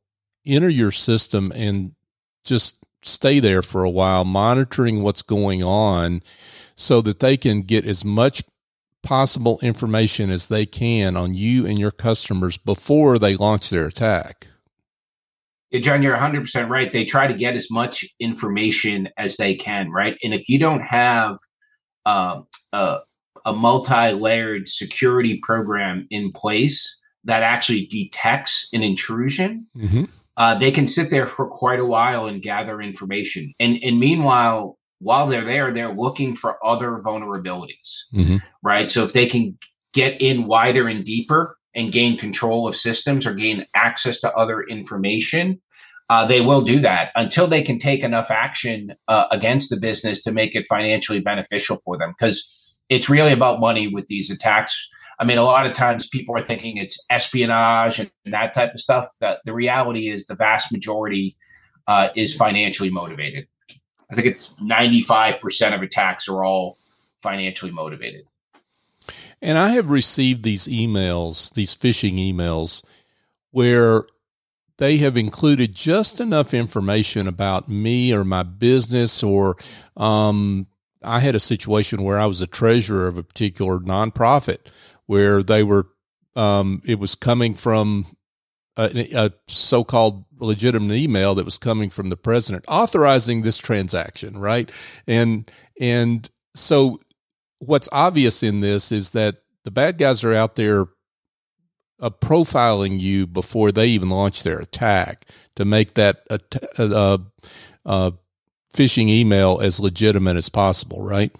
enter 0.45 0.69
your 0.69 0.91
system 0.91 1.51
and 1.53 1.91
just 2.45 2.80
stay 3.03 3.39
there 3.39 3.61
for 3.61 3.83
a 3.83 3.89
while, 3.89 4.25
monitoring 4.25 5.01
what's 5.01 5.21
going 5.21 5.63
on, 5.63 6.21
so 6.75 7.01
that 7.01 7.19
they 7.19 7.37
can 7.37 7.61
get 7.61 7.85
as 7.85 8.05
much 8.05 8.43
possible 9.03 9.59
information 9.61 10.29
as 10.29 10.47
they 10.47 10.65
can 10.65 11.17
on 11.17 11.33
you 11.33 11.65
and 11.65 11.79
your 11.79 11.91
customers 11.91 12.57
before 12.57 13.17
they 13.17 13.35
launch 13.35 13.69
their 13.69 13.85
attack. 13.85 14.47
Yeah, 15.71 15.79
John, 15.79 16.03
you're 16.03 16.17
100% 16.17 16.69
right. 16.69 16.91
They 16.91 17.05
try 17.05 17.27
to 17.27 17.33
get 17.33 17.55
as 17.55 17.71
much 17.71 18.05
information 18.19 19.07
as 19.17 19.37
they 19.37 19.55
can, 19.55 19.89
right? 19.89 20.17
And 20.23 20.33
if 20.33 20.49
you 20.49 20.59
don't 20.59 20.81
have 20.81 21.37
uh, 22.05 22.41
a, 22.73 22.99
a 23.45 23.53
multi 23.53 24.11
layered 24.11 24.67
security 24.67 25.39
program 25.41 26.07
in 26.11 26.31
place 26.33 26.99
that 27.23 27.41
actually 27.43 27.85
detects 27.85 28.69
an 28.73 28.83
intrusion, 28.83 29.65
mm-hmm. 29.77 30.05
Uh, 30.41 30.55
they 30.55 30.71
can 30.71 30.87
sit 30.87 31.09
there 31.09 31.27
for 31.27 31.47
quite 31.47 31.79
a 31.79 31.85
while 31.85 32.25
and 32.25 32.41
gather 32.41 32.81
information. 32.81 33.53
And, 33.59 33.77
and 33.83 33.99
meanwhile, 33.99 34.77
while 34.99 35.27
they're 35.27 35.45
there, 35.53 35.71
they're 35.71 35.93
looking 35.93 36.35
for 36.35 36.57
other 36.65 37.01
vulnerabilities, 37.05 37.89
mm-hmm. 38.13 38.37
right? 38.63 38.89
So 38.89 39.03
if 39.03 39.13
they 39.13 39.27
can 39.27 39.57
get 39.93 40.21
in 40.21 40.47
wider 40.47 40.87
and 40.87 41.05
deeper, 41.05 41.57
and 41.73 41.91
gain 41.91 42.17
control 42.17 42.67
of 42.67 42.75
systems 42.75 43.25
or 43.25 43.33
gain 43.33 43.65
access 43.75 44.19
to 44.19 44.33
other 44.35 44.61
information, 44.63 45.61
uh, 46.09 46.25
they 46.25 46.41
will 46.41 46.61
do 46.61 46.79
that 46.79 47.11
until 47.15 47.47
they 47.47 47.61
can 47.61 47.79
take 47.79 48.03
enough 48.03 48.29
action 48.29 48.93
uh, 49.07 49.27
against 49.31 49.69
the 49.69 49.77
business 49.77 50.21
to 50.21 50.31
make 50.31 50.55
it 50.55 50.65
financially 50.67 51.21
beneficial 51.21 51.79
for 51.85 51.97
them. 51.97 52.13
Because 52.17 52.37
it's 52.89 53.09
really 53.09 53.31
about 53.31 53.61
money 53.61 53.87
with 53.87 54.07
these 54.07 54.29
attacks. 54.29 54.89
I 55.21 55.23
mean, 55.23 55.37
a 55.37 55.43
lot 55.43 55.67
of 55.67 55.73
times 55.73 56.09
people 56.09 56.35
are 56.35 56.41
thinking 56.41 56.77
it's 56.77 56.97
espionage 57.11 57.99
and 57.99 58.09
that 58.25 58.55
type 58.55 58.73
of 58.73 58.79
stuff. 58.79 59.07
That 59.19 59.37
the 59.45 59.53
reality 59.53 60.09
is 60.09 60.25
the 60.25 60.33
vast 60.33 60.71
majority 60.71 61.37
uh, 61.85 62.09
is 62.15 62.35
financially 62.35 62.89
motivated. 62.89 63.45
I 64.09 64.15
think 64.15 64.25
it's 64.25 64.49
95% 64.59 65.75
of 65.75 65.83
attacks 65.83 66.27
are 66.27 66.43
all 66.43 66.79
financially 67.21 67.71
motivated. 67.71 68.25
And 69.43 69.59
I 69.59 69.69
have 69.69 69.91
received 69.91 70.41
these 70.41 70.67
emails, 70.67 71.53
these 71.53 71.75
phishing 71.75 72.17
emails, 72.17 72.83
where 73.51 74.05
they 74.77 74.97
have 74.97 75.17
included 75.17 75.75
just 75.75 76.19
enough 76.19 76.51
information 76.51 77.27
about 77.27 77.69
me 77.69 78.11
or 78.11 78.23
my 78.23 78.41
business, 78.41 79.21
or 79.21 79.55
um, 79.95 80.65
I 81.03 81.19
had 81.19 81.35
a 81.35 81.39
situation 81.39 82.01
where 82.03 82.17
I 82.17 82.25
was 82.25 82.41
a 82.41 82.47
treasurer 82.47 83.07
of 83.07 83.19
a 83.19 83.23
particular 83.23 83.79
nonprofit 83.79 84.61
where 85.11 85.43
they 85.43 85.61
were, 85.61 85.87
um, 86.37 86.81
it 86.85 86.97
was 86.97 87.15
coming 87.15 87.53
from 87.53 88.05
a, 88.77 89.09
a 89.13 89.31
so 89.49 89.83
called 89.83 90.23
legitimate 90.39 90.95
email 90.95 91.35
that 91.35 91.43
was 91.43 91.57
coming 91.57 91.89
from 91.89 92.07
the 92.07 92.15
president 92.15 92.63
authorizing 92.69 93.41
this 93.41 93.57
transaction, 93.57 94.37
right? 94.37 94.71
And, 95.05 95.51
and 95.81 96.29
so 96.55 97.01
what's 97.59 97.89
obvious 97.91 98.41
in 98.41 98.61
this 98.61 98.93
is 98.93 99.11
that 99.11 99.41
the 99.65 99.71
bad 99.71 99.97
guys 99.97 100.23
are 100.23 100.33
out 100.33 100.55
there 100.55 100.85
uh, 101.99 102.09
profiling 102.09 102.97
you 102.97 103.27
before 103.27 103.69
they 103.73 103.87
even 103.87 104.09
launch 104.09 104.43
their 104.43 104.59
attack 104.59 105.25
to 105.57 105.65
make 105.65 105.95
that 105.95 106.21
uh, 106.29 106.37
uh, 106.77 107.17
uh, 107.85 108.11
phishing 108.73 109.09
email 109.09 109.59
as 109.61 109.77
legitimate 109.77 110.37
as 110.37 110.47
possible, 110.47 111.03
right? 111.03 111.35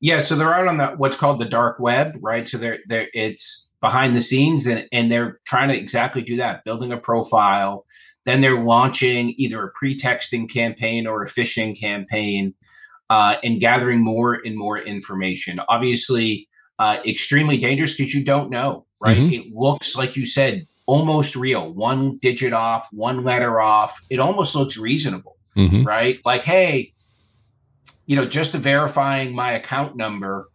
Yeah, 0.00 0.20
so 0.20 0.36
they're 0.36 0.54
out 0.54 0.68
on 0.68 0.76
the 0.78 0.88
what's 0.96 1.16
called 1.16 1.40
the 1.40 1.44
dark 1.44 1.80
web, 1.80 2.18
right? 2.22 2.48
So 2.48 2.58
they're 2.58 2.78
they're 2.86 3.08
it's 3.12 3.68
behind 3.80 4.14
the 4.16 4.22
scenes 4.22 4.66
and 4.66 4.86
and 4.92 5.10
they're 5.10 5.40
trying 5.44 5.68
to 5.68 5.76
exactly 5.76 6.22
do 6.22 6.36
that, 6.36 6.64
building 6.64 6.92
a 6.92 6.98
profile. 6.98 7.84
Then 8.24 8.40
they're 8.40 8.62
launching 8.62 9.34
either 9.38 9.64
a 9.64 9.70
pre-texting 9.74 10.50
campaign 10.50 11.06
or 11.06 11.22
a 11.22 11.26
phishing 11.26 11.78
campaign 11.78 12.52
uh, 13.08 13.36
and 13.42 13.60
gathering 13.60 14.04
more 14.04 14.34
and 14.34 14.56
more 14.56 14.78
information. 14.78 15.58
Obviously, 15.68 16.46
uh, 16.78 16.98
extremely 17.06 17.56
dangerous 17.56 17.94
because 17.96 18.12
you 18.12 18.22
don't 18.22 18.50
know, 18.50 18.84
right? 19.00 19.16
Mm-hmm. 19.16 19.32
It 19.32 19.52
looks 19.52 19.96
like 19.96 20.14
you 20.14 20.26
said 20.26 20.66
almost 20.86 21.36
real, 21.36 21.72
one 21.72 22.18
digit 22.18 22.52
off, 22.52 22.88
one 22.92 23.24
letter 23.24 23.60
off. 23.60 23.98
It 24.10 24.20
almost 24.20 24.54
looks 24.54 24.76
reasonable, 24.76 25.36
mm-hmm. 25.56 25.84
right? 25.84 26.18
Like, 26.24 26.42
hey, 26.42 26.92
you 28.08 28.16
know, 28.16 28.24
just 28.24 28.54
verifying 28.54 29.34
my 29.34 29.52
account 29.52 29.94
number 29.94 30.48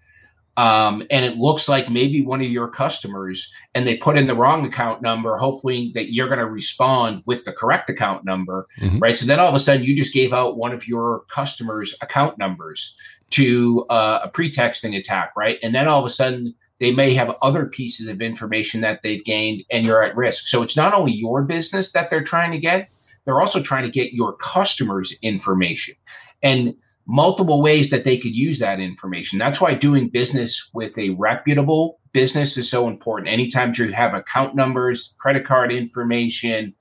um, 0.56 1.04
and 1.10 1.26
it 1.26 1.38
looks 1.38 1.68
like 1.68 1.90
maybe 1.90 2.22
one 2.22 2.42
of 2.42 2.48
your 2.48 2.68
customers 2.68 3.52
and 3.74 3.88
they 3.88 3.98
put 3.98 4.18
in 4.18 4.28
the 4.28 4.36
wrong 4.36 4.66
account 4.66 5.02
number 5.02 5.36
hopefully 5.36 5.92
that 5.96 6.14
you're 6.14 6.28
going 6.28 6.40
to 6.40 6.46
respond 6.46 7.24
with 7.26 7.44
the 7.46 7.54
correct 7.54 7.90
account 7.90 8.24
number 8.24 8.68
mm-hmm. 8.80 9.00
right 9.00 9.18
so 9.18 9.26
then 9.26 9.40
all 9.40 9.48
of 9.48 9.56
a 9.56 9.60
sudden 9.60 9.84
you 9.84 9.96
just 9.96 10.14
gave 10.14 10.32
out 10.32 10.58
one 10.58 10.72
of 10.72 10.88
your 10.88 11.24
customers 11.30 11.96
account 12.02 12.38
numbers 12.38 12.96
to 13.32 13.84
uh, 13.90 14.20
a 14.24 14.30
pretexting 14.30 14.96
attack 14.96 15.32
right 15.36 15.58
and 15.64 15.74
then 15.74 15.88
all 15.88 16.00
of 16.00 16.06
a 16.06 16.10
sudden 16.10 16.54
they 16.80 16.92
may 16.92 17.14
have 17.14 17.36
other 17.42 17.66
pieces 17.66 18.08
of 18.08 18.22
information 18.22 18.82
that 18.82 19.02
they've 19.04 19.24
gained 19.24 19.64
and 19.72 19.86
you're 19.86 20.04
at 20.04 20.18
risk. 20.18 20.48
So 20.48 20.62
it's 20.62 20.76
not 20.76 20.94
only 20.94 21.14
your 21.14 21.44
business 21.44 21.94
that 21.94 22.10
they're 22.10 22.24
trying 22.24 22.52
to 22.52 22.58
get, 22.58 22.90
they're 23.24 23.40
also 23.40 23.62
trying 23.62 23.86
to 23.86 23.92
get 23.92 24.12
your 24.12 24.34
customers' 24.34 25.14
information 25.22 25.96
and 26.42 26.76
multiple 27.06 27.62
ways 27.62 27.90
that 27.90 28.06
they 28.06 28.18
could 28.18 28.36
use 28.36 28.60
that 28.60 28.80
information. 28.80 29.40
That's 29.40 29.60
why 29.60 29.74
doing 29.74 30.10
business 30.10 30.70
with 30.74 30.98
a 30.98 31.12
reputable 31.12 32.00
business 32.14 32.58
is 32.58 32.70
so 32.70 32.88
important. 32.88 33.30
Anytime 33.30 33.74
you 33.76 33.92
have 33.92 34.14
account 34.14 34.56
numbers, 34.56 35.14
credit 35.20 35.46
card 35.46 35.72
information, 35.72 36.74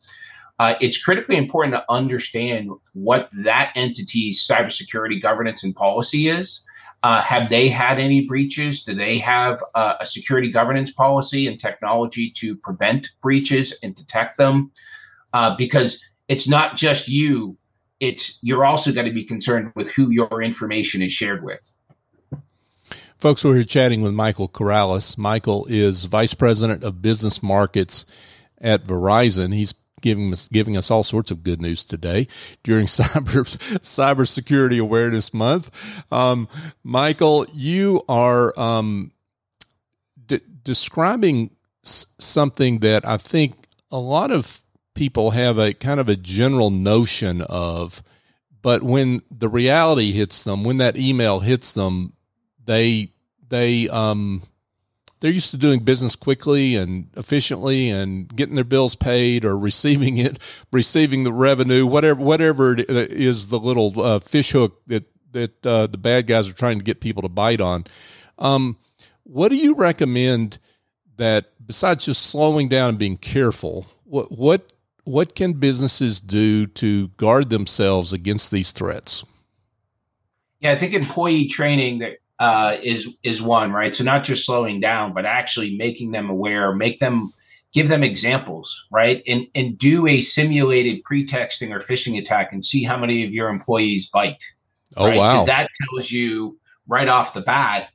uh, 0.59 0.75
it's 0.81 1.02
critically 1.02 1.37
important 1.37 1.75
to 1.75 1.85
understand 1.91 2.71
what 2.93 3.29
that 3.43 3.73
entity's 3.75 4.47
cybersecurity 4.47 5.21
governance 5.21 5.64
and 5.64 5.75
policy 5.75 6.29
is. 6.29 6.61
Uh, 7.02 7.21
have 7.21 7.49
they 7.49 7.69
had 7.69 7.99
any 7.99 8.25
breaches? 8.26 8.85
Do 8.85 8.95
they 8.95 9.19
have 9.19 9.61
uh, 9.75 9.95
a 10.00 10.07
security 10.07 10.52
governance 10.52 10.93
policy 10.93 11.49
and 11.49 11.59
technology 11.59 12.31
to 12.37 12.57
prevent 12.57 13.09
breaches 13.21 13.76
and 13.83 13.97
detect 13.97 14.38
them? 14.38 14.71
Uh, 15.33 15.57
because 15.57 16.05
it's 16.29 16.47
not 16.47 16.76
just 16.76 17.09
you; 17.09 17.57
it's 18.02 18.40
you're 18.42 18.64
also 18.64 18.92
going 18.92 19.06
to 19.06 19.12
be 19.12 19.23
concerned 19.23 19.71
with 19.76 19.88
who 19.92 20.11
your 20.11 20.42
information 20.42 21.02
is 21.02 21.12
shared 21.12 21.44
with. 21.44 21.73
Folks, 23.16 23.44
we're 23.44 23.54
here 23.54 23.62
chatting 23.62 24.02
with 24.02 24.12
Michael 24.12 24.49
Caralis. 24.49 25.16
Michael 25.16 25.64
is 25.68 26.06
Vice 26.06 26.35
President 26.35 26.82
of 26.82 27.00
Business 27.00 27.40
Markets 27.44 28.04
at 28.61 28.85
Verizon. 28.85 29.54
He's 29.54 29.73
giving 30.00 30.32
us 30.32 30.49
giving 30.49 30.76
us 30.76 30.90
all 30.90 31.04
sorts 31.04 31.30
of 31.30 31.44
good 31.44 31.61
news 31.62 31.85
today 31.85 32.26
during 32.64 32.87
cyber 32.88 33.47
cybersecurity 33.78 34.80
awareness 34.80 35.32
month. 35.32 36.12
Um, 36.12 36.49
Michael, 36.82 37.47
you 37.54 38.02
are 38.09 38.52
um, 38.59 39.12
de- 40.26 40.40
describing 40.64 41.54
s- 41.85 42.06
something 42.18 42.80
that 42.80 43.06
I 43.06 43.16
think 43.16 43.68
a 43.92 43.99
lot 43.99 44.32
of 44.32 44.62
people 44.94 45.30
have 45.30 45.58
a 45.58 45.72
kind 45.72 46.00
of 46.00 46.08
a 46.08 46.16
general 46.16 46.70
notion 46.70 47.42
of, 47.42 48.02
but 48.61 48.82
when 48.82 49.22
the 49.30 49.49
reality 49.49 50.12
hits 50.12 50.44
them, 50.44 50.64
when 50.64 50.78
that 50.78 50.96
email 50.96 51.40
hits 51.40 51.72
them, 51.72 52.12
they 52.64 53.12
they 53.49 53.88
um, 53.88 54.42
they're 55.20 55.30
used 55.30 55.52
to 55.52 55.56
doing 55.56 55.80
business 55.80 56.16
quickly 56.16 56.75
and 56.75 57.08
efficiently 57.16 57.90
and 57.90 58.34
getting 58.34 58.56
their 58.56 58.64
bills 58.64 58.94
paid 58.94 59.44
or 59.44 59.58
receiving 59.70 60.18
it, 60.18 60.38
receiving 60.72 61.25
the 61.25 61.32
revenue, 61.32 61.87
whatever 61.87 62.20
whatever 62.20 62.72
it 62.72 62.90
is 62.90 63.49
the 63.49 63.58
little 63.58 64.00
uh, 64.00 64.18
fish 64.18 64.52
hook 64.52 64.80
that 64.87 65.04
that 65.32 65.66
uh, 65.66 65.87
the 65.87 65.99
bad 65.99 66.26
guys 66.26 66.49
are 66.49 66.54
trying 66.54 66.78
to 66.78 66.84
get 66.84 67.00
people 67.00 67.22
to 67.22 67.28
bite 67.28 67.61
on. 67.61 67.84
Um, 68.38 68.76
what 69.22 69.49
do 69.49 69.56
you 69.56 69.75
recommend 69.75 70.58
that 71.16 71.52
besides 71.64 72.04
just 72.04 72.26
slowing 72.26 72.68
down 72.68 72.90
and 72.90 72.99
being 72.99 73.16
careful? 73.16 73.87
What 74.04 74.30
what 74.32 74.72
what 75.04 75.35
can 75.35 75.54
businesses 75.54 76.21
do 76.21 76.66
to 76.66 77.09
guard 77.09 77.50
themselves 77.50 78.12
against 78.12 78.50
these 78.50 78.73
threats? 78.73 79.25
Yeah, 80.61 80.73
I 80.73 80.76
think 80.76 80.94
employee 80.94 81.49
training 81.49 81.99
that 82.00 82.18
uh, 82.38 82.76
is 82.82 83.16
is 83.23 83.42
one 83.42 83.73
right. 83.73 83.94
So 83.94 84.04
not 84.04 84.25
just 84.25 84.47
slowing 84.47 84.80
down, 84.80 85.12
but 85.12 85.26
actually 85.26 85.76
making 85.76 86.12
them 86.12 86.30
aware, 86.30 86.75
make 86.75 87.00
them 87.00 87.32
give 87.73 87.88
them 87.88 88.02
examples, 88.02 88.87
right, 88.90 89.23
and 89.26 89.47
and 89.54 89.76
do 89.76 90.06
a 90.06 90.21
simulated 90.21 91.02
pretexting 91.04 91.73
or 91.73 91.80
phishing 91.80 92.18
attack 92.18 92.52
and 92.52 92.64
see 92.64 92.82
how 92.85 92.97
many 92.97 93.25
of 93.25 93.32
your 93.32 93.49
employees 93.49 94.09
bite. 94.09 94.44
Oh 94.97 95.09
right? 95.09 95.18
wow! 95.18 95.44
That 95.44 95.68
tells 95.88 96.11
you 96.11 96.59
right 96.87 97.09
off 97.09 97.35
the 97.35 97.40
bat 97.40 97.88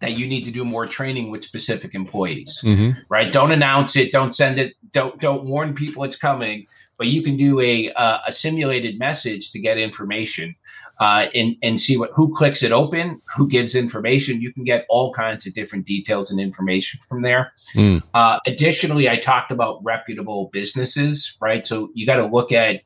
that 0.00 0.12
you 0.12 0.26
need 0.26 0.44
to 0.44 0.50
do 0.50 0.64
more 0.64 0.86
training 0.86 1.30
with 1.30 1.44
specific 1.44 1.94
employees 1.94 2.60
mm-hmm. 2.64 2.90
right 3.08 3.32
don't 3.32 3.52
announce 3.52 3.96
it 3.96 4.12
don't 4.12 4.34
send 4.34 4.58
it 4.58 4.74
don't 4.92 5.20
don't 5.20 5.44
warn 5.44 5.74
people 5.74 6.04
it's 6.04 6.16
coming 6.16 6.66
but 6.98 7.08
you 7.08 7.22
can 7.22 7.36
do 7.36 7.60
a 7.60 7.92
uh, 7.92 8.18
a 8.26 8.32
simulated 8.32 8.98
message 8.98 9.50
to 9.50 9.58
get 9.58 9.78
information 9.78 10.54
uh, 10.98 11.26
and 11.34 11.56
and 11.62 11.80
see 11.80 11.96
what 11.96 12.10
who 12.14 12.34
clicks 12.34 12.62
it 12.62 12.72
open, 12.72 13.20
who 13.36 13.48
gives 13.48 13.74
information. 13.74 14.40
You 14.40 14.52
can 14.52 14.64
get 14.64 14.86
all 14.88 15.12
kinds 15.12 15.46
of 15.46 15.54
different 15.54 15.86
details 15.86 16.30
and 16.30 16.40
information 16.40 17.00
from 17.06 17.22
there. 17.22 17.52
Mm. 17.74 18.02
Uh, 18.14 18.38
additionally, 18.46 19.08
I 19.08 19.16
talked 19.16 19.50
about 19.50 19.82
reputable 19.84 20.48
businesses, 20.52 21.36
right? 21.40 21.66
So 21.66 21.90
you 21.94 22.06
got 22.06 22.16
to 22.16 22.26
look 22.26 22.52
at 22.52 22.82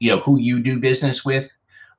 you 0.00 0.10
know 0.10 0.18
who 0.18 0.38
you 0.38 0.60
do 0.60 0.80
business 0.80 1.24
with, 1.24 1.50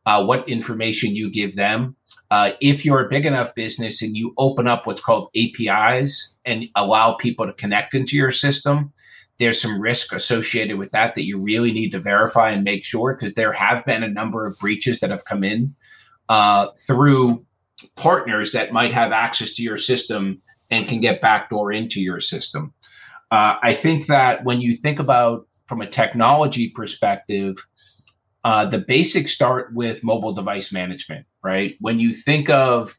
uh, 0.06 0.24
what 0.24 0.48
information 0.50 1.16
you 1.16 1.32
give 1.32 1.56
them. 1.56 1.96
Uh, 2.34 2.54
if 2.62 2.84
you're 2.84 3.06
a 3.06 3.10
big 3.10 3.28
enough 3.28 3.54
business 3.54 4.02
and 4.02 4.18
you 4.18 4.34
open 4.40 4.66
up 4.66 4.88
what's 4.88 5.04
called 5.04 5.30
APIs 5.38 6.36
and 6.46 6.66
allow 6.76 7.14
people 7.14 7.46
to 7.46 7.54
connect 7.54 7.94
into 7.94 8.18
your 8.18 8.32
system, 8.32 8.92
there's 9.38 9.62
some 9.62 9.80
risk 9.80 10.12
associated 10.12 10.80
with 10.80 10.90
that 10.94 11.14
that 11.14 11.26
you 11.26 11.38
really 11.38 11.72
need 11.72 11.92
to 11.92 12.00
verify 12.00 12.50
and 12.50 12.64
make 12.64 12.84
sure 12.84 13.14
because 13.14 13.36
there 13.36 13.54
have 13.54 13.86
been 13.86 14.02
a 14.02 14.08
number 14.10 14.48
of 14.48 14.58
breaches 14.58 15.00
that 15.00 15.12
have 15.12 15.26
come 15.26 15.44
in 15.44 15.76
uh, 16.28 16.70
through 16.88 17.46
partners 17.98 18.52
that 18.54 18.74
might 18.74 18.94
have 18.94 19.12
access 19.12 19.54
to 19.54 19.62
your 19.62 19.78
system 19.78 20.42
and 20.72 20.88
can 20.88 21.02
get 21.02 21.22
backdoor 21.22 21.72
into 21.72 22.02
your 22.02 22.20
system. 22.20 22.74
Uh, 23.30 23.58
I 23.62 23.76
think 23.76 24.08
that 24.08 24.44
when 24.44 24.60
you 24.60 24.76
think 24.76 24.98
about 24.98 25.48
from 25.68 25.82
a 25.82 25.88
technology 25.88 26.72
perspective, 26.72 27.58
uh, 28.44 28.66
the 28.66 28.80
basics 28.80 29.34
start 29.36 29.72
with 29.76 30.04
mobile 30.04 30.34
device 30.34 30.74
management, 30.74 31.28
right? 31.44 31.76
When 31.80 32.00
you 32.00 32.14
think 32.14 32.50
of 32.50 32.96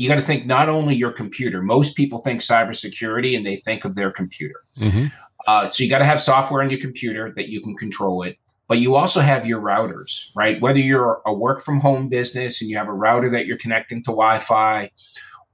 you 0.00 0.08
got 0.08 0.14
to 0.14 0.22
think 0.22 0.46
not 0.46 0.70
only 0.70 0.94
your 0.94 1.12
computer. 1.12 1.60
Most 1.60 1.94
people 1.94 2.20
think 2.20 2.40
cybersecurity 2.40 3.36
and 3.36 3.44
they 3.44 3.56
think 3.56 3.84
of 3.84 3.94
their 3.94 4.10
computer. 4.10 4.62
Mm-hmm. 4.78 5.06
Uh, 5.46 5.68
so 5.68 5.84
you 5.84 5.90
got 5.90 5.98
to 5.98 6.06
have 6.06 6.22
software 6.22 6.62
on 6.62 6.70
your 6.70 6.80
computer 6.80 7.34
that 7.36 7.50
you 7.50 7.60
can 7.60 7.76
control 7.76 8.22
it. 8.22 8.38
But 8.66 8.78
you 8.78 8.94
also 8.94 9.20
have 9.20 9.46
your 9.46 9.60
routers, 9.60 10.30
right? 10.34 10.58
Whether 10.58 10.78
you're 10.78 11.20
a 11.26 11.34
work 11.34 11.60
from 11.60 11.80
home 11.80 12.08
business 12.08 12.62
and 12.62 12.70
you 12.70 12.78
have 12.78 12.88
a 12.88 12.94
router 12.94 13.28
that 13.28 13.44
you're 13.44 13.58
connecting 13.58 14.02
to 14.04 14.12
Wi 14.12 14.38
Fi, 14.38 14.90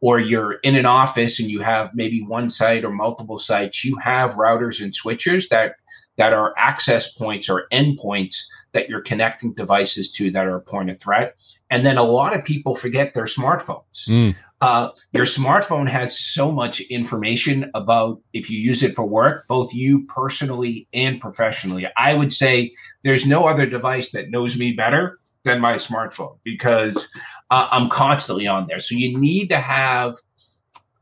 or 0.01 0.21
you're 0.21 0.53
in 0.63 0.77
an 0.77 0.87
office 0.87 1.41
and 1.41 1.51
you 1.51 1.61
have 1.63 1.91
maybe 1.95 2.23
one 2.23 2.49
site 2.49 2.85
or 2.85 2.91
multiple 2.91 3.39
sites, 3.39 3.85
you 3.85 3.97
have 3.97 4.35
routers 4.35 4.81
and 4.81 4.95
switches 4.95 5.49
that 5.49 5.77
that 6.17 6.33
are 6.33 6.55
access 6.57 7.13
points 7.13 7.49
or 7.49 7.67
endpoints 7.73 8.45
that 8.73 8.89
you're 8.89 9.01
connecting 9.01 9.53
devices 9.53 10.11
to 10.13 10.31
that 10.31 10.47
are 10.47 10.57
a 10.57 10.61
point 10.61 10.91
of 10.91 11.01
threat. 11.01 11.37
And 11.71 11.85
then 11.85 11.99
a 11.99 12.03
lot 12.03 12.37
of 12.37 12.45
people 12.45 12.75
forget 12.75 13.15
their 13.15 13.25
smartphones. 13.25 14.09
Mm. 14.09 14.35
Uh, 14.61 14.91
your 15.13 15.27
smartphone 15.27 15.89
has 15.89 16.19
so 16.19 16.51
much 16.51 16.81
information 16.83 17.71
about 17.75 18.21
if 18.33 18.49
you 18.51 18.59
use 18.59 18.83
it 18.83 18.95
for 18.95 19.05
work, 19.05 19.47
both 19.49 19.75
you 19.75 20.07
personally 20.07 20.89
and 20.95 21.21
professionally. 21.21 21.87
I 21.97 22.15
would 22.15 22.33
say 22.33 22.73
there's 23.03 23.27
no 23.27 23.47
other 23.47 23.67
device 23.67 24.13
that 24.13 24.31
knows 24.31 24.59
me 24.59 24.73
better 24.73 25.19
than 25.45 25.61
my 25.61 25.75
smartphone 25.75 26.39
because 26.43 27.09
uh, 27.51 27.69
I'm 27.71 27.89
constantly 27.89 28.47
on 28.47 28.67
there. 28.67 28.81
So 28.81 28.95
you 28.95 29.19
need 29.19 29.49
to 29.49 29.59
have 29.59 30.15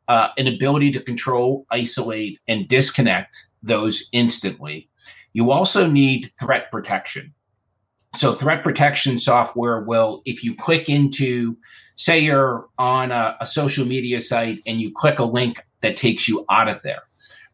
uh, 0.08 0.28
an 0.36 0.46
ability 0.46 0.92
to 0.92 1.00
control, 1.00 1.66
isolate, 1.70 2.38
and 2.46 2.68
disconnect 2.68 3.46
those 3.62 4.08
instantly. 4.12 4.88
You 5.34 5.50
also 5.50 5.90
need 5.90 6.30
threat 6.40 6.72
protection. 6.72 7.34
So, 8.16 8.32
threat 8.32 8.62
protection 8.62 9.18
software 9.18 9.80
will, 9.80 10.22
if 10.24 10.42
you 10.42 10.54
click 10.54 10.88
into 10.88 11.56
say 11.96 12.20
you're 12.20 12.68
on 12.78 13.12
a, 13.12 13.36
a 13.40 13.46
social 13.46 13.84
media 13.84 14.20
site 14.20 14.60
and 14.66 14.80
you 14.80 14.92
click 14.94 15.18
a 15.18 15.24
link 15.24 15.62
that 15.82 15.96
takes 15.96 16.28
you 16.28 16.44
out 16.48 16.68
of 16.68 16.80
there 16.82 17.02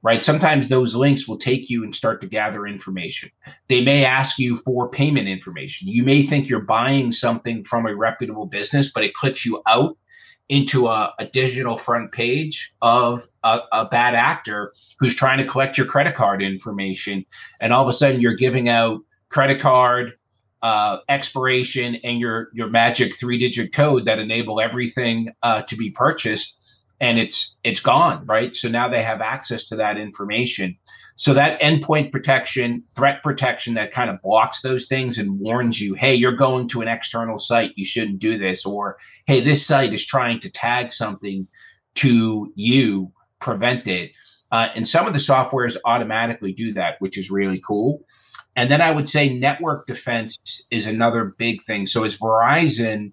right? 0.02 0.22
Sometimes 0.22 0.68
those 0.68 0.94
links 0.94 1.28
will 1.28 1.36
take 1.36 1.68
you 1.68 1.84
and 1.84 1.94
start 1.94 2.20
to 2.20 2.26
gather 2.26 2.66
information. 2.66 3.30
They 3.68 3.82
may 3.82 4.04
ask 4.04 4.38
you 4.38 4.56
for 4.56 4.88
payment 4.88 5.28
information. 5.28 5.88
You 5.88 6.04
may 6.04 6.22
think 6.22 6.48
you're 6.48 6.60
buying 6.60 7.12
something 7.12 7.64
from 7.64 7.86
a 7.86 7.94
reputable 7.94 8.46
business, 8.46 8.90
but 8.90 9.04
it 9.04 9.14
clicks 9.14 9.44
you 9.44 9.62
out 9.66 9.96
into 10.50 10.88
a, 10.88 11.14
a 11.20 11.26
digital 11.26 11.76
front 11.76 12.10
page 12.10 12.74
of 12.82 13.22
a, 13.44 13.60
a, 13.70 13.84
bad 13.84 14.16
actor 14.16 14.74
who's 14.98 15.14
trying 15.14 15.38
to 15.38 15.44
collect 15.44 15.78
your 15.78 15.86
credit 15.86 16.16
card 16.16 16.42
information. 16.42 17.24
And 17.60 17.72
all 17.72 17.84
of 17.84 17.88
a 17.88 17.92
sudden, 17.92 18.20
you're 18.20 18.34
giving 18.34 18.68
out 18.68 19.00
credit 19.28 19.60
card 19.60 20.14
uh, 20.60 20.98
expiration 21.08 21.96
and 22.02 22.18
your 22.18 22.48
your 22.52 22.68
magic 22.68 23.18
three 23.18 23.38
digit 23.38 23.72
code 23.72 24.04
that 24.06 24.18
enable 24.18 24.60
everything 24.60 25.32
uh, 25.42 25.62
to 25.62 25.76
be 25.76 25.90
purchased 25.90 26.60
and 27.00 27.18
it's 27.18 27.58
it's 27.64 27.80
gone 27.80 28.22
right 28.26 28.54
so 28.54 28.68
now 28.68 28.86
they 28.86 29.02
have 29.02 29.22
access 29.22 29.64
to 29.64 29.76
that 29.76 29.96
information 29.96 30.76
so 31.20 31.34
that 31.34 31.60
endpoint 31.60 32.10
protection 32.12 32.82
threat 32.96 33.22
protection 33.22 33.74
that 33.74 33.92
kind 33.92 34.08
of 34.08 34.22
blocks 34.22 34.62
those 34.62 34.86
things 34.86 35.18
and 35.18 35.38
warns 35.38 35.80
you 35.80 35.94
hey 35.94 36.14
you're 36.14 36.32
going 36.32 36.66
to 36.66 36.80
an 36.80 36.88
external 36.88 37.38
site 37.38 37.72
you 37.76 37.84
shouldn't 37.84 38.18
do 38.18 38.38
this 38.38 38.64
or 38.64 38.96
hey 39.26 39.40
this 39.40 39.64
site 39.64 39.92
is 39.92 40.04
trying 40.04 40.40
to 40.40 40.50
tag 40.50 40.92
something 40.92 41.46
to 41.94 42.50
you 42.54 43.12
prevent 43.38 43.86
it 43.86 44.12
uh, 44.52 44.68
and 44.74 44.88
some 44.88 45.06
of 45.06 45.12
the 45.12 45.18
softwares 45.18 45.76
automatically 45.84 46.52
do 46.52 46.72
that 46.72 46.96
which 47.00 47.18
is 47.18 47.30
really 47.30 47.60
cool 47.66 48.02
and 48.56 48.70
then 48.70 48.80
I 48.80 48.90
would 48.90 49.08
say 49.08 49.32
network 49.32 49.86
defense 49.86 50.66
is 50.70 50.86
another 50.86 51.36
big 51.38 51.62
thing. 51.64 51.86
So 51.86 52.04
as 52.04 52.18
Verizon, 52.18 53.12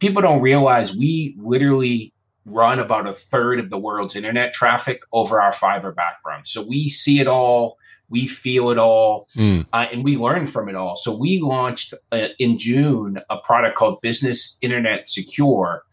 people 0.00 0.22
don't 0.22 0.42
realize 0.42 0.96
we 0.96 1.36
literally 1.38 2.12
run 2.46 2.78
about 2.78 3.08
a 3.08 3.12
third 3.12 3.58
of 3.58 3.70
the 3.70 3.78
world's 3.78 4.16
internet 4.16 4.54
traffic 4.54 5.00
over 5.12 5.40
our 5.40 5.52
fiber 5.52 5.92
background. 5.92 6.46
So 6.46 6.62
we 6.62 6.88
see 6.88 7.20
it 7.20 7.26
all, 7.26 7.78
we 8.10 8.26
feel 8.26 8.70
it 8.70 8.78
all, 8.78 9.28
mm. 9.36 9.66
uh, 9.72 9.86
and 9.90 10.04
we 10.04 10.16
learn 10.16 10.46
from 10.46 10.68
it 10.68 10.74
all. 10.74 10.96
So 10.96 11.16
we 11.16 11.40
launched 11.40 11.94
uh, 12.12 12.28
in 12.38 12.58
June 12.58 13.18
a 13.30 13.38
product 13.38 13.76
called 13.76 14.00
Business 14.02 14.58
Internet 14.60 15.08
Secure, 15.08 15.84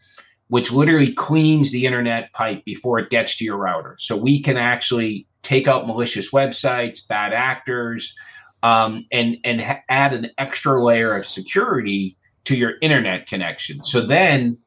which 0.48 0.70
literally 0.70 1.12
cleans 1.14 1.72
the 1.72 1.86
internet 1.86 2.32
pipe 2.34 2.64
before 2.66 2.98
it 2.98 3.08
gets 3.08 3.36
to 3.38 3.44
your 3.44 3.56
router. 3.56 3.96
So 3.98 4.16
we 4.16 4.40
can 4.40 4.58
actually 4.58 5.26
take 5.42 5.66
out 5.66 5.86
malicious 5.86 6.30
websites, 6.32 7.06
bad 7.06 7.32
actors, 7.32 8.14
um, 8.62 9.06
and 9.10 9.38
and 9.44 9.60
ha- 9.60 9.80
add 9.88 10.12
an 10.12 10.30
extra 10.38 10.82
layer 10.82 11.16
of 11.16 11.26
security 11.26 12.16
to 12.44 12.56
your 12.56 12.74
internet 12.82 13.26
connection. 13.26 13.82
So 13.82 14.02
then 14.02 14.58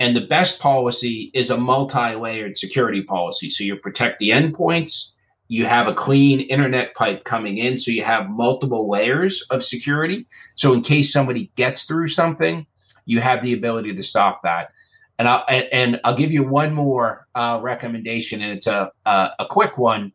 and 0.00 0.16
the 0.16 0.26
best 0.26 0.60
policy 0.60 1.30
is 1.34 1.50
a 1.50 1.56
multi 1.56 2.14
layered 2.14 2.56
security 2.56 3.02
policy. 3.02 3.50
So 3.50 3.64
you 3.64 3.76
protect 3.76 4.18
the 4.18 4.30
endpoints, 4.30 5.12
you 5.48 5.66
have 5.66 5.86
a 5.86 5.94
clean 5.94 6.40
internet 6.40 6.94
pipe 6.94 7.24
coming 7.24 7.58
in. 7.58 7.76
So 7.76 7.90
you 7.90 8.02
have 8.02 8.28
multiple 8.28 8.88
layers 8.88 9.42
of 9.50 9.62
security. 9.62 10.26
So 10.54 10.72
in 10.72 10.80
case 10.80 11.12
somebody 11.12 11.50
gets 11.54 11.84
through 11.84 12.08
something, 12.08 12.66
you 13.04 13.20
have 13.20 13.42
the 13.42 13.52
ability 13.52 13.94
to 13.94 14.02
stop 14.02 14.42
that. 14.42 14.70
And 15.18 15.28
I'll, 15.28 15.44
and 15.48 16.00
I'll 16.02 16.16
give 16.16 16.32
you 16.32 16.42
one 16.42 16.74
more 16.74 17.28
uh, 17.36 17.60
recommendation, 17.62 18.42
and 18.42 18.52
it's 18.52 18.66
a, 18.66 18.90
a, 19.06 19.30
a 19.40 19.46
quick 19.46 19.78
one 19.78 20.12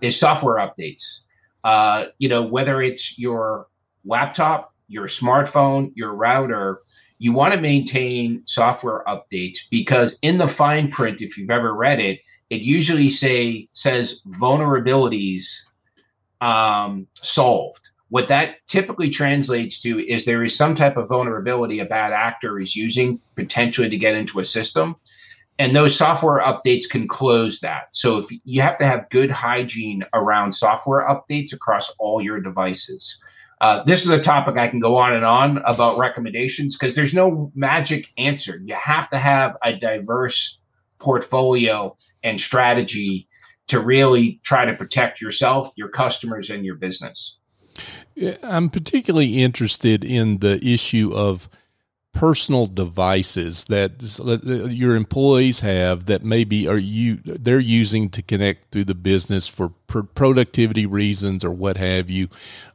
is 0.00 0.18
software 0.18 0.56
updates. 0.56 1.22
Uh, 1.64 2.06
you 2.18 2.28
know, 2.28 2.42
whether 2.42 2.80
it's 2.80 3.18
your 3.18 3.66
laptop, 4.04 4.72
your 4.86 5.06
smartphone, 5.06 5.90
your 5.96 6.14
router, 6.14 6.82
you 7.18 7.32
want 7.32 7.54
to 7.54 7.60
maintain 7.60 8.42
software 8.46 9.02
updates 9.06 9.58
because 9.70 10.18
in 10.22 10.38
the 10.38 10.48
fine 10.48 10.90
print, 10.90 11.22
if 11.22 11.38
you've 11.38 11.50
ever 11.50 11.74
read 11.74 12.00
it, 12.00 12.20
it 12.50 12.62
usually 12.62 13.08
say 13.08 13.68
says 13.72 14.22
vulnerabilities 14.38 15.62
um, 16.40 17.06
solved. 17.22 17.90
What 18.08 18.28
that 18.28 18.66
typically 18.68 19.10
translates 19.10 19.80
to 19.80 20.06
is 20.06 20.24
there 20.24 20.44
is 20.44 20.56
some 20.56 20.74
type 20.74 20.96
of 20.96 21.08
vulnerability 21.08 21.80
a 21.80 21.84
bad 21.84 22.12
actor 22.12 22.60
is 22.60 22.76
using 22.76 23.20
potentially 23.34 23.88
to 23.88 23.98
get 23.98 24.14
into 24.14 24.38
a 24.38 24.44
system. 24.44 24.96
And 25.58 25.74
those 25.74 25.96
software 25.96 26.40
updates 26.40 26.88
can 26.88 27.08
close 27.08 27.60
that. 27.60 27.94
So 27.94 28.18
if 28.18 28.26
you 28.44 28.60
have 28.60 28.78
to 28.78 28.86
have 28.86 29.08
good 29.10 29.30
hygiene 29.30 30.04
around 30.12 30.52
software 30.52 31.08
updates 31.08 31.52
across 31.52 31.90
all 31.98 32.20
your 32.20 32.40
devices. 32.40 33.20
Uh, 33.60 33.82
this 33.84 34.04
is 34.04 34.10
a 34.10 34.20
topic 34.20 34.56
I 34.56 34.68
can 34.68 34.80
go 34.80 34.96
on 34.96 35.14
and 35.14 35.24
on 35.24 35.58
about 35.64 35.96
recommendations 35.96 36.76
because 36.76 36.94
there's 36.94 37.14
no 37.14 37.50
magic 37.54 38.12
answer. 38.18 38.60
You 38.62 38.74
have 38.74 39.08
to 39.10 39.18
have 39.18 39.56
a 39.62 39.74
diverse 39.74 40.58
portfolio 40.98 41.96
and 42.22 42.40
strategy 42.40 43.28
to 43.68 43.80
really 43.80 44.40
try 44.44 44.64
to 44.64 44.74
protect 44.74 45.20
yourself, 45.20 45.72
your 45.76 45.88
customers, 45.88 46.50
and 46.50 46.64
your 46.64 46.76
business. 46.76 47.38
I'm 48.42 48.70
particularly 48.70 49.42
interested 49.42 50.04
in 50.04 50.38
the 50.38 50.64
issue 50.64 51.12
of 51.14 51.48
personal 52.16 52.66
devices 52.66 53.66
that 53.66 54.70
your 54.72 54.96
employees 54.96 55.60
have 55.60 56.06
that 56.06 56.24
maybe 56.24 56.66
are 56.66 56.78
you 56.78 57.16
they're 57.22 57.60
using 57.60 58.08
to 58.08 58.22
connect 58.22 58.70
through 58.70 58.84
the 58.84 58.94
business 58.94 59.46
for 59.46 59.68
productivity 59.86 60.86
reasons 60.86 61.44
or 61.44 61.50
what 61.50 61.76
have 61.76 62.08
you. 62.08 62.28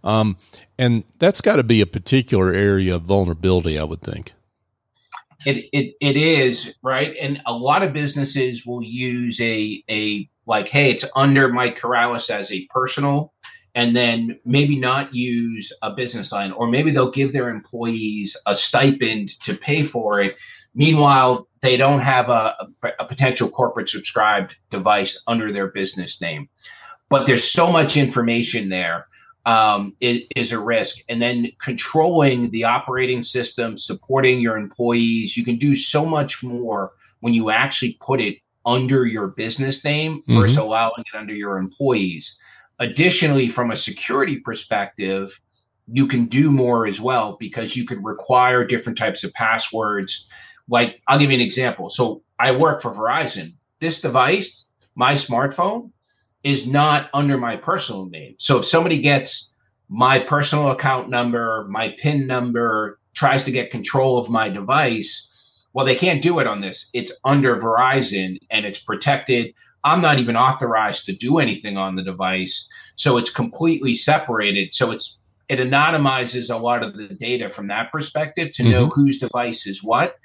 Um, 0.03 0.37
and 0.77 1.03
that's 1.17 1.41
got 1.41 1.55
to 1.55 1.63
be 1.63 1.81
a 1.81 1.87
particular 1.87 2.53
area 2.53 2.95
of 2.95 3.01
vulnerability 3.01 3.79
i 3.79 3.83
would 3.83 4.01
think. 4.01 4.33
It, 5.47 5.65
it 5.73 5.95
it 5.99 6.17
is 6.17 6.77
right? 6.83 7.15
And 7.19 7.41
a 7.47 7.53
lot 7.53 7.81
of 7.81 7.93
businesses 7.93 8.63
will 8.63 8.83
use 8.83 9.41
a 9.41 9.83
a 9.89 10.29
like 10.45 10.69
hey 10.69 10.91
it's 10.91 11.05
under 11.15 11.51
mike 11.51 11.79
caralis 11.79 12.29
as 12.29 12.51
a 12.51 12.67
personal 12.69 13.33
and 13.75 13.95
then 13.95 14.39
maybe 14.45 14.77
not 14.77 15.13
use 15.15 15.71
a 15.81 15.91
business 15.91 16.31
line, 16.31 16.51
or 16.51 16.67
maybe 16.67 16.91
they'll 16.91 17.11
give 17.11 17.33
their 17.33 17.49
employees 17.49 18.35
a 18.45 18.55
stipend 18.55 19.29
to 19.43 19.53
pay 19.53 19.83
for 19.83 20.19
it. 20.19 20.35
Meanwhile, 20.73 21.47
they 21.61 21.77
don't 21.77 21.99
have 21.99 22.29
a, 22.29 22.55
a 22.99 23.05
potential 23.05 23.49
corporate 23.49 23.89
subscribed 23.89 24.57
device 24.69 25.21
under 25.27 25.53
their 25.53 25.67
business 25.67 26.21
name. 26.21 26.49
But 27.09 27.25
there's 27.25 27.43
so 27.43 27.71
much 27.71 27.97
information 27.97 28.69
there 28.69 29.07
um, 29.45 29.95
is, 29.99 30.21
is, 30.35 30.51
a 30.51 30.59
risk. 30.59 31.03
And 31.09 31.21
then 31.21 31.51
controlling 31.59 32.51
the 32.51 32.63
operating 32.63 33.21
system, 33.23 33.77
supporting 33.77 34.39
your 34.39 34.57
employees, 34.57 35.35
you 35.35 35.43
can 35.43 35.57
do 35.57 35.75
so 35.75 36.05
much 36.05 36.43
more 36.43 36.93
when 37.19 37.33
you 37.33 37.49
actually 37.49 37.97
put 37.99 38.21
it 38.21 38.37
under 38.65 39.05
your 39.05 39.27
business 39.27 39.83
name 39.83 40.19
mm-hmm. 40.21 40.39
versus 40.39 40.57
allowing 40.57 41.03
it 41.11 41.17
under 41.17 41.33
your 41.33 41.57
employees. 41.57 42.37
Additionally, 42.81 43.47
from 43.47 43.69
a 43.69 43.77
security 43.77 44.37
perspective, 44.37 45.39
you 45.87 46.07
can 46.07 46.25
do 46.25 46.51
more 46.51 46.87
as 46.87 46.99
well 46.99 47.37
because 47.39 47.75
you 47.75 47.85
could 47.85 48.03
require 48.03 48.65
different 48.65 48.97
types 48.97 49.23
of 49.23 49.31
passwords. 49.33 50.27
Like, 50.67 50.99
I'll 51.07 51.19
give 51.19 51.29
you 51.29 51.35
an 51.35 51.41
example. 51.41 51.91
So, 51.91 52.23
I 52.39 52.51
work 52.51 52.81
for 52.81 52.91
Verizon. 52.91 53.53
This 53.79 54.01
device, 54.01 54.67
my 54.95 55.13
smartphone, 55.13 55.91
is 56.43 56.65
not 56.65 57.11
under 57.13 57.37
my 57.37 57.55
personal 57.55 58.07
name. 58.07 58.33
So, 58.39 58.57
if 58.57 58.65
somebody 58.65 58.99
gets 58.99 59.53
my 59.87 60.17
personal 60.17 60.71
account 60.71 61.07
number, 61.07 61.67
my 61.69 61.95
PIN 61.99 62.25
number, 62.25 62.99
tries 63.13 63.43
to 63.43 63.51
get 63.51 63.69
control 63.69 64.17
of 64.17 64.31
my 64.31 64.49
device, 64.49 65.29
well, 65.73 65.85
they 65.85 65.95
can't 65.95 66.21
do 66.21 66.39
it 66.39 66.47
on 66.47 66.61
this. 66.61 66.89
It's 66.93 67.11
under 67.23 67.55
Verizon 67.55 68.39
and 68.49 68.65
it's 68.65 68.79
protected. 68.79 69.53
I'm 69.83 70.01
not 70.01 70.19
even 70.19 70.35
authorized 70.35 71.05
to 71.05 71.13
do 71.13 71.39
anything 71.39 71.77
on 71.77 71.95
the 71.95 72.03
device. 72.03 72.69
So 72.95 73.17
it's 73.17 73.29
completely 73.29 73.95
separated. 73.95 74.73
So 74.73 74.91
it's 74.91 75.19
it 75.49 75.59
anonymizes 75.59 76.53
a 76.53 76.57
lot 76.57 76.81
of 76.81 76.95
the 76.95 77.07
data 77.07 77.49
from 77.49 77.67
that 77.67 77.91
perspective 77.91 78.53
to 78.53 78.63
mm-hmm. 78.63 78.71
know 78.71 78.87
whose 78.87 79.19
device 79.19 79.67
is 79.67 79.83
what, 79.83 80.15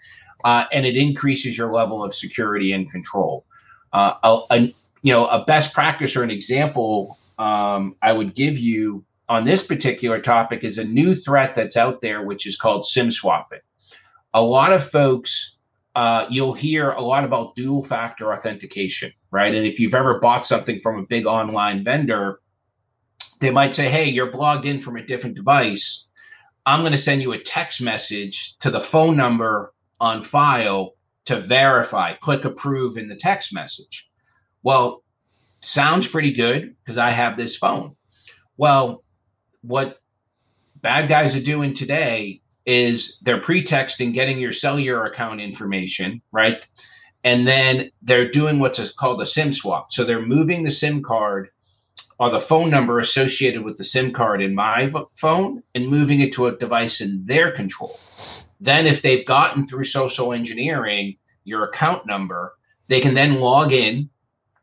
uh, 0.45 0.67
and 0.73 0.87
it 0.87 0.97
increases 0.97 1.59
your 1.59 1.73
level 1.73 2.05
of 2.05 2.15
security 2.15 2.73
and 2.73 2.89
control. 2.91 3.45
Uh, 3.93 4.15
a, 4.23 4.41
a, 4.51 4.75
you 5.03 5.13
know, 5.13 5.27
a 5.27 5.45
best 5.45 5.75
practice 5.75 6.15
or 6.15 6.23
an 6.23 6.31
example 6.31 7.19
um, 7.39 7.97
I 8.03 8.13
would 8.13 8.35
give 8.35 8.59
you 8.59 9.05
on 9.29 9.45
this 9.45 9.67
particular 9.67 10.21
topic 10.21 10.63
is 10.65 10.79
a 10.79 10.85
new 10.85 11.15
threat 11.15 11.55
that's 11.55 11.77
out 11.77 12.01
there, 12.01 12.23
which 12.23 12.47
is 12.47 12.57
called 12.57 12.87
SIM 12.87 13.11
swapping. 13.11 13.61
A 14.37 14.43
lot 14.43 14.73
of 14.73 14.85
folks 14.85 15.57
uh, 15.97 16.27
you'll 16.29 16.53
hear 16.53 16.91
a 16.91 17.01
lot 17.01 17.25
about 17.25 17.57
dual 17.57 17.83
factor 17.83 18.31
authentication, 18.35 19.11
right? 19.31 19.55
And 19.55 19.67
if 19.67 19.81
you've 19.81 19.95
ever 19.95 20.21
bought 20.21 20.45
something 20.45 20.79
from 20.79 20.99
a 20.99 21.07
big 21.07 21.25
online 21.25 21.83
vendor, 21.83 22.41
they 23.41 23.51
might 23.51 23.75
say, 23.75 23.89
Hey, 23.89 24.05
you're 24.05 24.31
logged 24.31 24.67
in 24.67 24.83
from 24.83 24.97
a 24.97 25.07
different 25.07 25.37
device. 25.37 26.07
I'm 26.67 26.81
going 26.81 26.93
to 26.93 26.99
send 26.99 27.23
you 27.23 27.33
a 27.33 27.41
text 27.41 27.81
message 27.81 28.59
to 28.59 28.71
the 28.71 28.81
phone 28.81 29.17
number 29.17 29.73
on 29.99 30.23
file 30.23 30.93
to 31.25 31.41
verify. 31.41 32.13
Click 32.13 32.45
approve 32.45 32.99
in 32.99 33.09
the 33.09 33.17
text 33.17 33.55
message. 33.55 34.07
Well, 34.63 35.03
sounds 35.63 36.09
pretty 36.09 36.33
good 36.33 36.77
because 36.85 36.99
I 36.99 37.11
have 37.11 37.39
this 37.39 37.57
phone. 37.57 37.97
Well, 38.59 39.03
what 39.63 39.99
bad 40.83 41.09
guys 41.09 41.35
are 41.35 41.43
doing 41.43 41.73
today 41.73 42.43
is 42.67 43.19
they're 43.23 43.41
pretexting 43.41 44.13
getting 44.13 44.39
your 44.39 44.53
cellular 44.53 45.05
account 45.05 45.41
information, 45.41 46.21
right? 46.33 46.67
And 47.25 47.47
then 47.47 47.91
they're 48.03 48.31
doing 48.31 48.59
what's 48.59 48.93
called 48.93 49.23
a 49.23 49.27
SIM 49.27 49.53
swap. 49.53 49.93
So 49.93 50.05
they're 50.05 50.25
moving 50.25 50.65
the 50.65 50.71
SIM 50.71 51.03
card 51.03 51.49
or 52.19 52.31
the 52.31 52.41
phone 52.41 52.71
number 52.71 52.99
associated 52.99 53.63
with 53.63 53.79
the 53.79 53.85
SIM 53.85 54.13
card 54.13 54.43
in 54.43 54.55
my 54.55 54.93
phone 55.15 55.63
and 55.75 55.89
moving 55.89 56.21
it 56.21 56.33
to 56.33 56.47
a 56.47 56.57
device 56.57 57.01
in 57.01 57.25
their 57.25 57.53
control. 57.53 57.99
Then, 58.61 58.87
if 58.87 59.03
they've 59.03 59.27
gotten 59.27 59.67
through 59.67 59.85
social 59.85 60.33
engineering 60.33 61.17
your 61.45 61.65
account 61.65 62.07
number, 62.07 62.55
they 62.89 63.01
can 63.01 63.15
then 63.15 63.41
log 63.41 63.73
in 63.73 64.09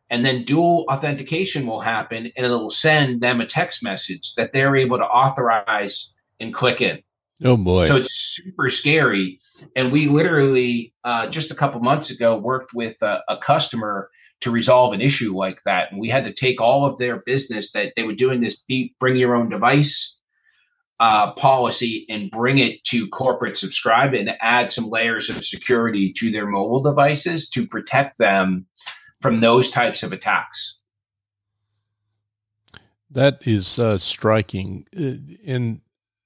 and 0.09 0.25
then 0.25 0.43
dual 0.43 0.85
authentication 0.89 1.65
will 1.65 1.79
happen 1.79 2.31
and 2.35 2.45
it'll 2.45 2.69
send 2.69 3.21
them 3.21 3.39
a 3.39 3.45
text 3.45 3.83
message 3.83 4.35
that 4.35 4.53
they're 4.53 4.75
able 4.75 4.97
to 4.97 5.05
authorize 5.05 6.13
and 6.39 6.53
click 6.53 6.81
in. 6.81 7.01
Oh 7.43 7.57
boy! 7.57 7.85
So 7.85 7.95
it's 7.95 8.13
super 8.13 8.69
scary. 8.69 9.39
And 9.75 9.91
we 9.91 10.07
literally 10.07 10.93
uh, 11.03 11.27
just 11.27 11.51
a 11.51 11.55
couple 11.55 11.81
months 11.81 12.11
ago 12.11 12.37
worked 12.37 12.73
with 12.73 13.01
a, 13.01 13.21
a, 13.27 13.37
customer 13.37 14.09
to 14.41 14.51
resolve 14.51 14.93
an 14.93 15.01
issue 15.01 15.35
like 15.35 15.61
that, 15.65 15.91
and 15.91 15.99
we 15.99 16.09
had 16.09 16.25
to 16.25 16.33
take 16.33 16.61
all 16.61 16.85
of 16.85 16.97
their 16.97 17.23
business 17.25 17.71
that 17.71 17.93
they 17.95 18.03
were 18.03 18.13
doing 18.13 18.41
this 18.41 18.61
be, 18.67 18.95
bring 18.99 19.15
your 19.15 19.35
own 19.35 19.49
device 19.49 20.19
uh, 20.99 21.33
policy 21.33 22.05
and 22.07 22.31
bring 22.31 22.59
it 22.59 22.83
to 22.85 23.07
corporate 23.09 23.57
subscribe 23.57 24.13
and 24.13 24.31
add 24.41 24.71
some 24.71 24.89
layers 24.89 25.29
of 25.29 25.43
security 25.43 26.13
to 26.13 26.31
their 26.31 26.45
mobile 26.45 26.81
devices 26.81 27.49
to 27.49 27.67
protect 27.67 28.17
them 28.17 28.65
from 29.21 29.41
those 29.41 29.69
types 29.69 30.03
of 30.03 30.13
attacks. 30.13 30.79
That 33.09 33.45
is 33.45 33.79
uh, 33.79 33.97
striking. 33.97 34.87
Uh, 34.97 35.13
and 35.45 35.81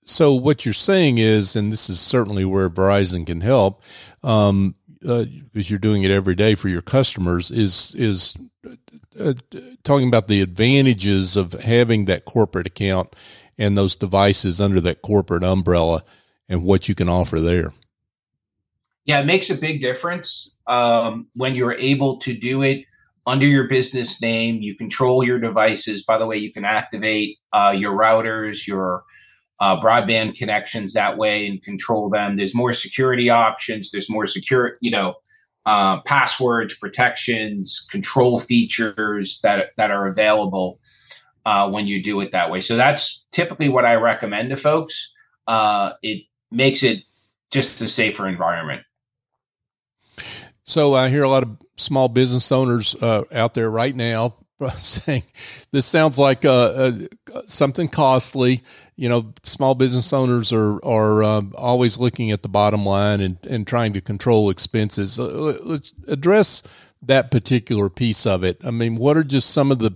so 0.07 0.33
what 0.33 0.65
you're 0.65 0.73
saying 0.73 1.17
is, 1.17 1.55
and 1.55 1.71
this 1.71 1.89
is 1.89 1.99
certainly 1.99 2.45
where 2.45 2.69
Verizon 2.69 3.25
can 3.25 3.41
help. 3.41 3.83
Um, 4.23 4.75
uh, 5.07 5.25
because 5.53 5.69
you're 5.69 5.79
doing 5.79 6.03
it 6.03 6.11
every 6.11 6.33
day 6.33 6.55
for 6.55 6.69
your 6.69 6.81
customers, 6.81 7.51
is 7.51 7.93
is 7.95 8.35
uh, 9.19 9.33
talking 9.83 10.07
about 10.07 10.27
the 10.27 10.41
advantages 10.41 11.37
of 11.37 11.53
having 11.53 12.05
that 12.05 12.25
corporate 12.25 12.67
account 12.67 13.15
and 13.57 13.77
those 13.77 13.95
devices 13.95 14.59
under 14.61 14.81
that 14.81 15.01
corporate 15.01 15.43
umbrella 15.43 16.03
and 16.49 16.63
what 16.63 16.87
you 16.87 16.95
can 16.95 17.09
offer 17.09 17.39
there. 17.39 17.73
Yeah, 19.05 19.19
it 19.19 19.25
makes 19.25 19.49
a 19.49 19.55
big 19.55 19.81
difference 19.81 20.57
um, 20.67 21.27
when 21.35 21.55
you're 21.55 21.73
able 21.73 22.17
to 22.17 22.33
do 22.33 22.61
it 22.61 22.85
under 23.25 23.45
your 23.45 23.67
business 23.67 24.21
name. 24.21 24.61
You 24.61 24.75
control 24.75 25.23
your 25.23 25.39
devices. 25.39 26.03
By 26.03 26.17
the 26.17 26.27
way, 26.27 26.37
you 26.37 26.51
can 26.51 26.65
activate 26.65 27.37
uh, 27.53 27.73
your 27.77 27.97
routers, 27.97 28.67
your 28.67 29.03
uh, 29.59 29.79
broadband 29.79 30.35
connections 30.35 30.93
that 30.93 31.17
way 31.17 31.47
and 31.47 31.61
control 31.61 32.09
them. 32.09 32.37
There's 32.37 32.55
more 32.55 32.73
security 32.73 33.29
options. 33.29 33.91
There's 33.91 34.09
more 34.09 34.25
secure, 34.25 34.77
you 34.81 34.91
know, 34.91 35.15
uh, 35.65 36.01
passwords, 36.01 36.75
protections, 36.75 37.85
control 37.91 38.39
features 38.39 39.39
that 39.41 39.71
that 39.77 39.91
are 39.91 40.07
available 40.07 40.79
uh, 41.45 41.69
when 41.69 41.87
you 41.87 42.01
do 42.01 42.21
it 42.21 42.31
that 42.31 42.49
way. 42.51 42.61
So 42.61 42.77
that's 42.77 43.25
typically 43.31 43.69
what 43.69 43.85
I 43.85 43.95
recommend 43.95 44.49
to 44.51 44.55
folks. 44.55 45.13
Uh, 45.47 45.93
it 46.01 46.23
makes 46.51 46.83
it 46.83 47.03
just 47.51 47.81
a 47.81 47.87
safer 47.87 48.27
environment. 48.27 48.83
So 50.63 50.93
I 50.93 51.09
hear 51.09 51.23
a 51.23 51.29
lot 51.29 51.43
of 51.43 51.57
small 51.77 52.09
business 52.09 52.51
owners 52.51 52.95
uh, 52.95 53.23
out 53.31 53.53
there 53.53 53.69
right 53.69 53.95
now 53.95 54.35
saying 54.77 55.23
this 55.71 55.85
sounds 55.85 56.17
like 56.17 56.43
uh, 56.43 56.49
uh, 56.51 56.91
something 57.45 57.87
costly. 57.87 58.63
You 58.95 59.09
know, 59.09 59.33
small 59.43 59.75
business 59.75 60.11
owners 60.13 60.51
are 60.51 60.83
are 60.83 61.23
um, 61.23 61.53
always 61.57 61.97
looking 61.97 62.31
at 62.31 62.41
the 62.41 62.49
bottom 62.49 62.85
line 62.85 63.21
and, 63.21 63.37
and 63.45 63.67
trying 63.67 63.93
to 63.93 64.01
control 64.01 64.49
expenses. 64.49 65.19
Uh, 65.19 65.57
let's 65.63 65.93
address 66.07 66.63
that 67.03 67.29
particular 67.29 67.89
piece 67.89 68.25
of 68.25 68.43
it. 68.43 68.57
I 68.65 68.71
mean, 68.71 68.95
what 68.95 69.17
are 69.17 69.23
just 69.23 69.51
some 69.51 69.71
of 69.71 69.79
the 69.79 69.91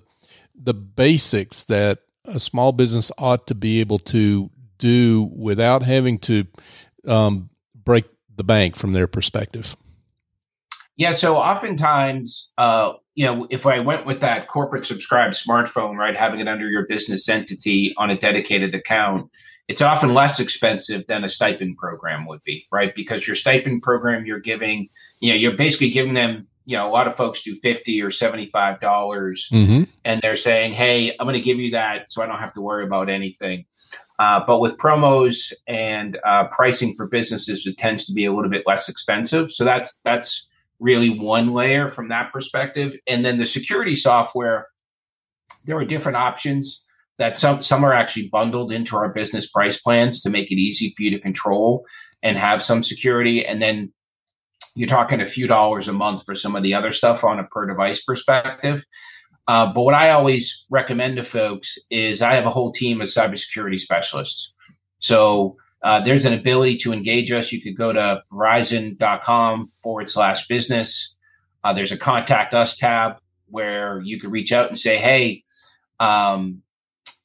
the 0.55 0.75
basics 0.75 1.63
that 1.65 1.99
a 2.25 2.39
small 2.39 2.71
business 2.71 3.11
ought 3.17 3.47
to 3.47 3.55
be 3.55 3.79
able 3.79 3.99
to 3.99 4.51
do 4.77 5.23
without 5.35 5.81
having 5.81 6.19
to 6.19 6.45
um, 7.07 7.49
break 7.73 8.05
the 8.35 8.43
bank 8.43 8.75
from 8.75 8.93
their 8.93 9.07
perspective? 9.07 9.75
Yeah, 10.97 11.13
so 11.13 11.35
oftentimes, 11.37 12.51
uh, 12.59 12.93
you 13.15 13.25
know, 13.25 13.47
if 13.49 13.65
I 13.65 13.79
went 13.79 14.05
with 14.05 14.21
that 14.21 14.47
corporate 14.47 14.85
subscribed 14.85 15.35
smartphone, 15.35 15.97
right, 15.97 16.15
having 16.15 16.39
it 16.39 16.47
under 16.47 16.69
your 16.69 16.85
business 16.87 17.27
entity 17.27 17.93
on 17.97 18.09
a 18.09 18.17
dedicated 18.17 18.73
account, 18.73 19.29
it's 19.67 19.81
often 19.81 20.13
less 20.13 20.39
expensive 20.39 21.05
than 21.07 21.23
a 21.23 21.29
stipend 21.29 21.77
program 21.77 22.25
would 22.27 22.43
be, 22.43 22.65
right? 22.71 22.93
Because 22.95 23.27
your 23.27 23.35
stipend 23.35 23.81
program, 23.81 24.25
you're 24.25 24.39
giving, 24.39 24.87
you 25.19 25.31
know, 25.31 25.35
you're 25.35 25.55
basically 25.55 25.89
giving 25.89 26.13
them, 26.13 26.47
you 26.65 26.77
know, 26.77 26.87
a 26.87 26.91
lot 26.91 27.07
of 27.07 27.15
folks 27.15 27.41
do 27.41 27.55
fifty 27.55 28.01
or 28.01 28.11
seventy-five 28.11 28.79
dollars, 28.79 29.49
mm-hmm. 29.51 29.83
and 30.05 30.21
they're 30.21 30.35
saying, 30.35 30.73
"Hey, 30.73 31.11
I'm 31.19 31.25
going 31.25 31.33
to 31.33 31.41
give 31.41 31.57
you 31.57 31.71
that, 31.71 32.11
so 32.11 32.21
I 32.21 32.27
don't 32.27 32.37
have 32.37 32.53
to 32.53 32.61
worry 32.61 32.85
about 32.85 33.09
anything." 33.09 33.65
Uh, 34.19 34.39
but 34.45 34.59
with 34.59 34.77
promos 34.77 35.51
and 35.67 36.19
uh, 36.23 36.45
pricing 36.49 36.93
for 36.95 37.07
businesses, 37.07 37.65
it 37.65 37.77
tends 37.77 38.05
to 38.05 38.13
be 38.13 38.25
a 38.25 38.33
little 38.33 38.51
bit 38.51 38.63
less 38.67 38.87
expensive. 38.87 39.51
So 39.51 39.65
that's 39.65 39.99
that's 40.05 40.47
really 40.81 41.09
one 41.09 41.53
layer 41.53 41.87
from 41.87 42.09
that 42.09 42.33
perspective. 42.33 42.97
And 43.07 43.23
then 43.23 43.37
the 43.37 43.45
security 43.45 43.95
software, 43.95 44.67
there 45.65 45.77
are 45.77 45.85
different 45.85 46.17
options 46.17 46.83
that 47.19 47.37
some 47.37 47.61
some 47.61 47.85
are 47.85 47.93
actually 47.93 48.29
bundled 48.29 48.73
into 48.73 48.97
our 48.97 49.09
business 49.13 49.49
price 49.49 49.79
plans 49.79 50.21
to 50.21 50.29
make 50.29 50.51
it 50.51 50.55
easy 50.55 50.93
for 50.97 51.03
you 51.03 51.11
to 51.11 51.19
control 51.19 51.85
and 52.23 52.37
have 52.37 52.63
some 52.63 52.81
security. 52.83 53.45
And 53.45 53.61
then 53.61 53.93
you're 54.75 54.87
talking 54.87 55.21
a 55.21 55.25
few 55.25 55.47
dollars 55.47 55.87
a 55.87 55.93
month 55.93 56.25
for 56.25 56.33
some 56.33 56.55
of 56.55 56.63
the 56.63 56.73
other 56.73 56.91
stuff 56.91 57.23
on 57.23 57.39
a 57.39 57.43
per 57.43 57.67
device 57.67 58.03
perspective. 58.03 58.83
Uh, 59.47 59.71
but 59.71 59.83
what 59.83 59.93
I 59.93 60.11
always 60.11 60.65
recommend 60.69 61.17
to 61.17 61.23
folks 61.23 61.77
is 61.89 62.21
I 62.21 62.33
have 62.33 62.45
a 62.45 62.49
whole 62.49 62.71
team 62.71 63.01
of 63.01 63.07
cybersecurity 63.07 63.79
specialists. 63.79 64.53
So 64.99 65.57
uh, 65.83 66.01
there's 66.01 66.25
an 66.25 66.33
ability 66.33 66.77
to 66.77 66.93
engage 66.93 67.31
us. 67.31 67.51
You 67.51 67.61
could 67.61 67.77
go 67.77 67.91
to 67.93 68.23
verizon.com 68.31 69.71
forward 69.81 70.09
slash 70.09 70.47
business. 70.47 71.15
Uh, 71.63 71.73
there's 71.73 71.91
a 71.91 71.97
contact 71.97 72.53
us 72.53 72.75
tab 72.75 73.17
where 73.47 74.01
you 74.01 74.19
could 74.19 74.31
reach 74.31 74.51
out 74.51 74.67
and 74.67 74.77
say, 74.77 74.97
hey, 74.97 75.43
um, 75.99 76.61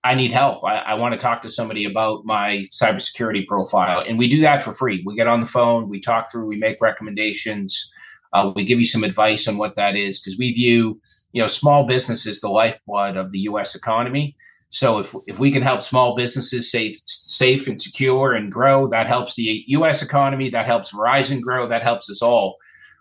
I 0.04 0.14
need 0.14 0.32
help. 0.32 0.62
I, 0.64 0.76
I 0.78 0.94
want 0.94 1.14
to 1.14 1.20
talk 1.20 1.42
to 1.42 1.48
somebody 1.48 1.84
about 1.84 2.24
my 2.24 2.66
cybersecurity 2.70 3.46
profile. 3.46 4.04
And 4.06 4.18
we 4.18 4.28
do 4.28 4.40
that 4.40 4.62
for 4.62 4.72
free. 4.72 5.02
We 5.04 5.16
get 5.16 5.26
on 5.26 5.40
the 5.40 5.46
phone, 5.46 5.88
we 5.88 6.00
talk 6.00 6.30
through, 6.30 6.46
we 6.46 6.56
make 6.56 6.80
recommendations, 6.80 7.90
uh, 8.32 8.52
we 8.54 8.64
give 8.64 8.78
you 8.78 8.84
some 8.84 9.04
advice 9.04 9.48
on 9.48 9.56
what 9.56 9.76
that 9.76 9.96
is 9.96 10.20
because 10.20 10.38
we 10.38 10.52
view 10.52 11.00
you 11.32 11.42
know 11.42 11.48
small 11.48 11.86
business 11.86 12.26
is 12.26 12.40
the 12.40 12.48
lifeblood 12.48 13.16
of 13.16 13.30
the 13.30 13.40
U.S. 13.40 13.74
economy. 13.74 14.36
So 14.76 14.98
if 14.98 15.14
if 15.26 15.38
we 15.38 15.50
can 15.50 15.62
help 15.62 15.82
small 15.82 16.14
businesses 16.14 16.70
safe 16.70 17.00
safe 17.06 17.66
and 17.66 17.80
secure 17.80 18.34
and 18.34 18.52
grow, 18.52 18.86
that 18.88 19.06
helps 19.06 19.34
the 19.34 19.64
U.S. 19.68 20.02
economy. 20.02 20.50
That 20.50 20.66
helps 20.66 20.92
Verizon 20.92 21.40
grow. 21.40 21.66
That 21.66 21.82
helps 21.82 22.10
us 22.10 22.20
all. 22.20 22.58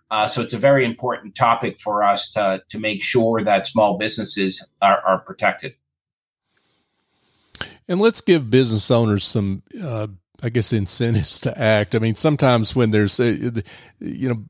Uh, 0.10 0.26
so 0.26 0.42
it's 0.42 0.54
a 0.54 0.58
very 0.58 0.86
important 0.86 1.36
topic 1.36 1.82
for 1.82 2.02
us 2.02 2.32
to 2.32 2.64
to 2.70 2.80
make 2.80 3.04
sure 3.04 3.44
that 3.44 3.66
small 3.66 3.98
businesses 3.98 4.66
are, 4.82 5.02
are 5.06 5.20
protected. 5.20 5.74
And 7.90 8.00
let's 8.00 8.22
give 8.22 8.50
business 8.50 8.90
owners 8.90 9.26
some 9.26 9.62
uh, 9.84 10.08
I 10.44 10.50
guess 10.50 10.74
incentives 10.74 11.40
to 11.42 11.58
act. 11.58 11.96
I 11.96 12.00
mean, 12.00 12.16
sometimes 12.16 12.76
when 12.76 12.92
there's, 12.92 13.20
a, 13.20 13.64
you 14.00 14.30
know, 14.30 14.44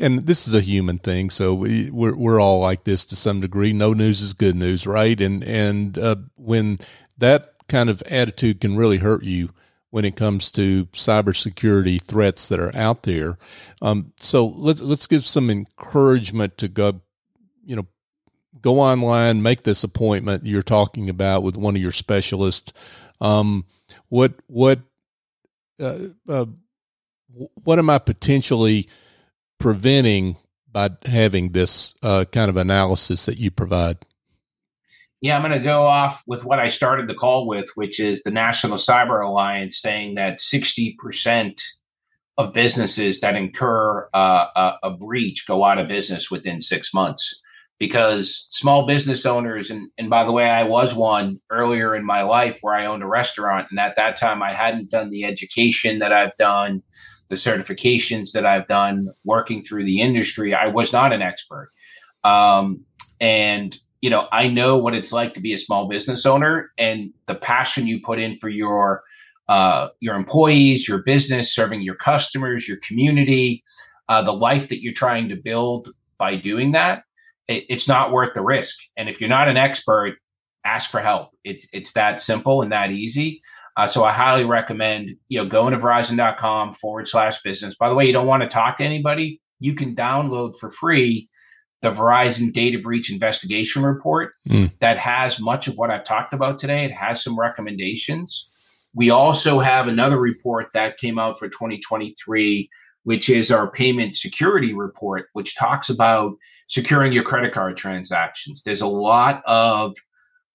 and 0.00 0.26
this 0.26 0.48
is 0.48 0.54
a 0.54 0.60
human 0.60 0.98
thing, 0.98 1.30
so 1.30 1.54
we, 1.54 1.90
we're 1.90 2.16
we're 2.16 2.40
all 2.40 2.60
like 2.60 2.84
this 2.84 3.06
to 3.06 3.16
some 3.16 3.40
degree. 3.40 3.72
No 3.72 3.92
news 3.92 4.20
is 4.20 4.32
good 4.32 4.56
news, 4.56 4.86
right? 4.86 5.20
And 5.20 5.44
and 5.44 5.96
uh, 5.98 6.16
when 6.36 6.78
that 7.18 7.54
kind 7.68 7.88
of 7.88 8.02
attitude 8.02 8.60
can 8.60 8.76
really 8.76 8.98
hurt 8.98 9.22
you 9.22 9.50
when 9.90 10.04
it 10.04 10.16
comes 10.16 10.52
to 10.52 10.86
cybersecurity 10.86 12.00
threats 12.00 12.48
that 12.48 12.60
are 12.60 12.74
out 12.76 13.04
there. 13.04 13.38
Um, 13.80 14.12
so 14.20 14.46
let's 14.46 14.80
let's 14.80 15.06
give 15.06 15.24
some 15.24 15.50
encouragement 15.50 16.58
to 16.58 16.68
go, 16.68 17.00
you 17.64 17.76
know, 17.76 17.86
go 18.60 18.80
online, 18.80 19.42
make 19.42 19.62
this 19.62 19.84
appointment 19.84 20.46
you're 20.46 20.62
talking 20.62 21.08
about 21.08 21.42
with 21.42 21.56
one 21.56 21.76
of 21.76 21.82
your 21.82 21.92
specialists. 21.92 22.72
Um, 23.20 23.66
what 24.08 24.34
what 24.46 24.80
uh, 25.80 25.98
uh, 26.28 26.46
what 27.64 27.78
am 27.78 27.90
I 27.90 27.98
potentially 27.98 28.88
preventing 29.58 30.36
by 30.70 30.90
having 31.06 31.52
this 31.52 31.94
uh, 32.02 32.24
kind 32.30 32.48
of 32.48 32.56
analysis 32.56 33.26
that 33.26 33.38
you 33.38 33.50
provide? 33.50 33.98
Yeah, 35.20 35.36
I'm 35.36 35.42
going 35.42 35.52
to 35.52 35.64
go 35.64 35.82
off 35.82 36.22
with 36.26 36.44
what 36.44 36.60
I 36.60 36.68
started 36.68 37.08
the 37.08 37.14
call 37.14 37.48
with, 37.48 37.68
which 37.74 37.98
is 37.98 38.22
the 38.22 38.30
National 38.30 38.76
Cyber 38.76 39.24
Alliance 39.24 39.80
saying 39.80 40.14
that 40.14 40.38
60% 40.38 41.60
of 42.36 42.52
businesses 42.52 43.18
that 43.20 43.34
incur 43.34 44.08
uh, 44.14 44.46
a, 44.54 44.74
a, 44.84 44.90
breach 44.90 45.44
go 45.48 45.64
out 45.64 45.78
of 45.78 45.88
business 45.88 46.30
within 46.30 46.60
six 46.60 46.94
months 46.94 47.42
because 47.78 48.46
small 48.50 48.86
business 48.86 49.24
owners 49.24 49.70
and, 49.70 49.88
and 49.98 50.10
by 50.10 50.24
the 50.24 50.32
way 50.32 50.48
i 50.48 50.62
was 50.62 50.94
one 50.94 51.40
earlier 51.50 51.94
in 51.94 52.04
my 52.04 52.22
life 52.22 52.58
where 52.60 52.74
i 52.74 52.86
owned 52.86 53.02
a 53.02 53.06
restaurant 53.06 53.66
and 53.70 53.78
at 53.78 53.96
that 53.96 54.16
time 54.16 54.42
i 54.42 54.52
hadn't 54.52 54.90
done 54.90 55.10
the 55.10 55.24
education 55.24 55.98
that 55.98 56.12
i've 56.12 56.34
done 56.36 56.82
the 57.28 57.36
certifications 57.36 58.32
that 58.32 58.46
i've 58.46 58.66
done 58.66 59.08
working 59.24 59.62
through 59.62 59.84
the 59.84 60.00
industry. 60.00 60.54
I 60.54 60.66
was 60.66 60.92
not 60.92 61.12
an 61.12 61.20
expert. 61.20 61.70
Um, 62.24 62.84
and 63.20 63.78
you 64.00 64.10
know 64.10 64.28
i 64.32 64.46
know 64.46 64.76
what 64.76 64.94
it's 64.94 65.12
like 65.12 65.34
to 65.34 65.40
be 65.40 65.52
a 65.52 65.58
small 65.58 65.88
business 65.88 66.24
owner 66.26 66.70
and 66.78 67.12
the 67.26 67.34
passion 67.34 67.86
you 67.86 68.00
put 68.00 68.18
in 68.18 68.38
for 68.38 68.48
your 68.48 69.02
uh, 69.48 69.88
your 70.00 70.14
employees 70.14 70.86
your 70.86 71.02
business 71.02 71.54
serving 71.54 71.80
your 71.80 71.94
customers 71.94 72.68
your 72.68 72.76
community 72.86 73.64
uh, 74.08 74.22
the 74.22 74.32
life 74.32 74.68
that 74.68 74.82
you're 74.82 74.92
trying 74.92 75.28
to 75.28 75.36
build 75.36 75.88
by 76.18 76.36
doing 76.36 76.72
that 76.72 77.02
it, 77.48 77.64
it's 77.68 77.88
not 77.88 78.12
worth 78.12 78.34
the 78.34 78.42
risk. 78.42 78.78
And 78.96 79.08
if 79.08 79.20
you're 79.20 79.28
not 79.28 79.48
an 79.48 79.56
expert, 79.56 80.16
ask 80.64 80.90
for 80.90 81.00
help. 81.00 81.30
It's 81.44 81.66
it's 81.72 81.92
that 81.92 82.20
simple 82.20 82.62
and 82.62 82.72
that 82.72 82.92
easy. 82.92 83.42
Uh, 83.76 83.86
so 83.86 84.04
I 84.04 84.12
highly 84.12 84.44
recommend 84.44 85.16
you 85.28 85.38
know 85.38 85.48
going 85.48 85.72
to 85.72 85.78
Verizon.com 85.78 86.74
forward 86.74 87.08
slash 87.08 87.42
business. 87.42 87.74
By 87.74 87.88
the 87.88 87.94
way, 87.94 88.06
you 88.06 88.12
don't 88.12 88.26
want 88.26 88.42
to 88.42 88.48
talk 88.48 88.76
to 88.76 88.84
anybody. 88.84 89.40
You 89.60 89.74
can 89.74 89.96
download 89.96 90.56
for 90.58 90.70
free 90.70 91.28
the 91.80 91.92
Verizon 91.92 92.52
data 92.52 92.78
breach 92.78 93.12
investigation 93.12 93.84
report 93.84 94.32
mm. 94.48 94.70
that 94.80 94.98
has 94.98 95.40
much 95.40 95.68
of 95.68 95.74
what 95.76 95.90
I've 95.90 96.04
talked 96.04 96.34
about 96.34 96.58
today. 96.58 96.84
It 96.84 96.92
has 96.92 97.22
some 97.22 97.38
recommendations. 97.38 98.48
We 98.94 99.10
also 99.10 99.60
have 99.60 99.86
another 99.86 100.18
report 100.18 100.70
that 100.74 100.98
came 100.98 101.18
out 101.18 101.38
for 101.38 101.48
2023 101.48 102.68
which 103.08 103.30
is 103.30 103.50
our 103.50 103.70
payment 103.70 104.18
security 104.18 104.74
report, 104.74 105.30
which 105.32 105.56
talks 105.56 105.88
about 105.88 106.34
securing 106.66 107.10
your 107.10 107.22
credit 107.22 107.54
card 107.54 107.74
transactions. 107.74 108.62
There's 108.62 108.82
a 108.82 108.86
lot 108.86 109.42
of 109.46 109.96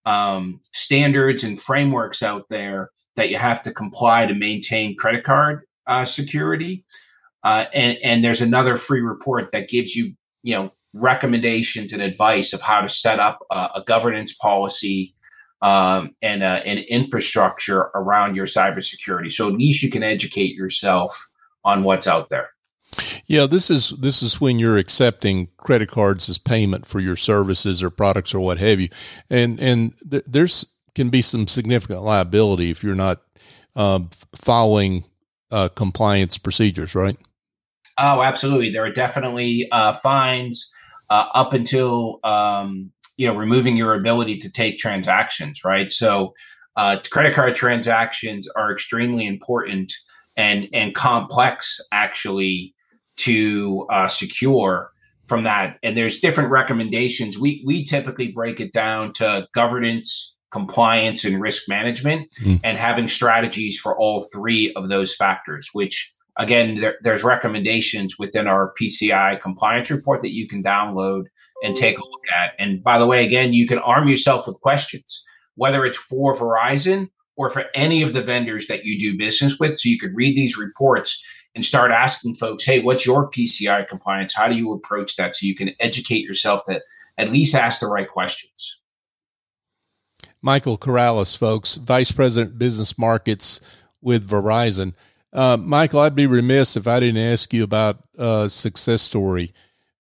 um, 0.06 0.62
standards 0.72 1.44
and 1.44 1.60
frameworks 1.60 2.22
out 2.22 2.46
there 2.52 2.92
that 3.16 3.32
you 3.32 3.38
have 3.38 3.64
to 3.64 3.74
comply 3.74 4.28
to 4.28 4.36
maintain 4.36 4.96
credit 4.96 5.24
card 5.24 5.62
uh, 5.88 6.06
security. 6.06 6.86
Uh, 7.44 7.66
and, 7.74 7.98
and 8.04 8.24
there's 8.24 8.42
another 8.42 8.76
free 8.76 9.02
report 9.02 9.52
that 9.52 9.68
gives 9.68 9.96
you, 9.96 10.14
you 10.44 10.54
know, 10.54 10.72
recommendations 10.94 11.92
and 11.92 12.04
advice 12.04 12.54
of 12.54 12.62
how 12.62 12.82
to 12.82 12.88
set 12.88 13.20
up 13.20 13.40
a, 13.50 13.70
a 13.78 13.84
governance 13.88 14.34
policy 14.36 15.16
um, 15.64 16.12
and 16.22 16.44
uh, 16.44 16.62
an 16.66 16.78
infrastructure 16.78 17.90
around 17.96 18.36
your 18.36 18.46
cybersecurity. 18.46 19.32
So 19.32 19.48
at 19.48 19.56
least 19.56 19.82
you 19.82 19.90
can 19.90 20.04
educate 20.04 20.54
yourself 20.54 21.32
on 21.64 21.84
what's 21.84 22.08
out 22.08 22.30
there. 22.30 22.50
Yeah, 23.26 23.48
this 23.48 23.70
is 23.70 23.92
this 23.92 24.22
is 24.22 24.40
when 24.40 24.60
you're 24.60 24.78
accepting 24.78 25.48
credit 25.58 25.90
cards 25.90 26.30
as 26.30 26.38
payment 26.38 26.86
for 26.86 27.00
your 27.00 27.16
services 27.16 27.82
or 27.82 27.90
products 27.90 28.34
or 28.34 28.40
what 28.40 28.60
have 28.60 28.80
you, 28.80 28.90
and 29.30 29.60
and 29.60 29.94
th- 30.10 30.26
there's 30.28 30.66
can 30.94 31.10
be 31.10 31.22
some 31.22 31.48
significant 31.48 32.02
liability 32.02 32.70
if 32.70 32.84
you're 32.84 32.96
not 32.96 33.22
um, 33.76 34.10
following 34.36 35.04
uh, 35.52 35.70
compliance 35.70 36.38
procedures, 36.38 36.94
right? 36.94 37.18
Oh, 37.98 38.22
absolutely. 38.22 38.70
There 38.70 38.84
are 38.84 38.92
definitely 38.92 39.68
uh, 39.72 39.94
fines 39.94 40.72
uh, 41.10 41.26
up 41.34 41.54
until 41.54 42.20
um, 42.24 42.92
you 43.18 43.28
know 43.28 43.36
removing 43.36 43.76
your 43.76 43.94
ability 43.96 44.40
to 44.40 44.52
take 44.52 44.78
transactions, 44.78 45.64
right? 45.64 45.92
So, 45.92 46.34
uh, 46.76 46.98
credit 47.10 47.34
card 47.34 47.56
transactions 47.56 48.48
are 48.56 48.72
extremely 48.72 49.26
important 49.26 49.94
and 50.38 50.68
and 50.74 50.96
complex 50.96 51.80
actually 51.92 52.74
to 53.18 53.86
uh, 53.90 54.08
secure 54.08 54.92
from 55.28 55.44
that. 55.44 55.78
And 55.84 55.98
there's 55.98 56.20
different 56.20 56.52
recommendations. 56.52 57.40
We 57.40 57.64
we 57.66 57.86
typically 57.86 58.32
break 58.32 58.60
it 58.60 58.74
down 58.74 59.14
to 59.14 59.48
governance, 59.54 60.36
compliance, 60.52 61.26
and 61.26 61.42
risk 61.42 61.70
management, 61.70 62.30
mm. 62.42 62.60
and 62.64 62.78
having 62.78 63.08
strategies 63.08 63.80
for 63.80 63.98
all 63.98 64.28
three 64.34 64.74
of 64.76 64.90
those 64.90 65.16
factors. 65.16 65.70
Which 65.74 66.12
again, 66.38 66.76
there, 66.76 66.96
there's 67.02 67.24
recommendations 67.24 68.18
within 68.18 68.48
our 68.48 68.74
PCI 68.80 69.42
compliance 69.42 69.92
report 69.92 70.22
that 70.22 70.34
you 70.34 70.48
can 70.48 70.64
download 70.64 71.26
and 71.64 71.76
take 71.76 71.98
a 71.98 72.02
look 72.02 72.32
at. 72.36 72.52
And 72.60 72.84
by 72.84 73.00
the 73.00 73.08
way, 73.08 73.26
again, 73.26 73.54
you 73.54 73.68
can 73.68 73.80
arm 73.80 74.08
yourself 74.10 74.48
with 74.48 74.60
questions, 74.60 75.24
whether 75.56 75.86
it's 75.86 75.98
for 75.98 76.36
Verizon 76.36 77.10
or 77.36 77.50
for 77.50 77.66
any 77.74 78.02
of 78.02 78.14
the 78.14 78.22
vendors 78.22 78.68
that 78.68 78.86
you 78.86 79.00
do 79.00 79.18
business 79.18 79.58
with. 79.60 79.78
So 79.78 79.90
you 79.90 79.98
could 79.98 80.16
read 80.16 80.36
these 80.36 80.58
reports 80.58 81.24
and 81.56 81.64
start 81.64 81.92
asking 81.92 82.36
folks, 82.36 82.66
hey, 82.66 82.82
what's 82.82 83.06
your 83.06 83.30
PCI 83.30 83.88
compliance? 83.88 84.34
How 84.36 84.48
do 84.48 84.56
you 84.56 84.74
approach 84.74 85.16
that? 85.16 85.36
So 85.36 85.46
you 85.46 85.56
can 85.56 85.72
educate 85.80 86.24
yourself 86.24 86.66
to 86.66 86.82
at 87.18 87.32
least 87.32 87.56
ask 87.56 87.80
the 87.80 87.88
right 87.88 88.10
questions. 88.10 88.80
Michael 90.42 90.78
Caralis, 90.78 91.38
folks, 91.38 91.76
Vice 91.76 92.12
President 92.12 92.60
Business 92.60 92.98
Markets 92.98 93.62
with 94.02 94.28
Verizon. 94.28 94.94
Uh, 95.32 95.58
Michael, 95.58 96.02
I'd 96.02 96.16
be 96.16 96.28
remiss 96.28 96.76
if 96.76 96.88
I 96.88 97.00
didn't 97.00 97.24
ask 97.24 97.54
you 97.54 97.64
about 97.64 98.04
a 98.18 98.50
success 98.50 99.02
story 99.02 99.54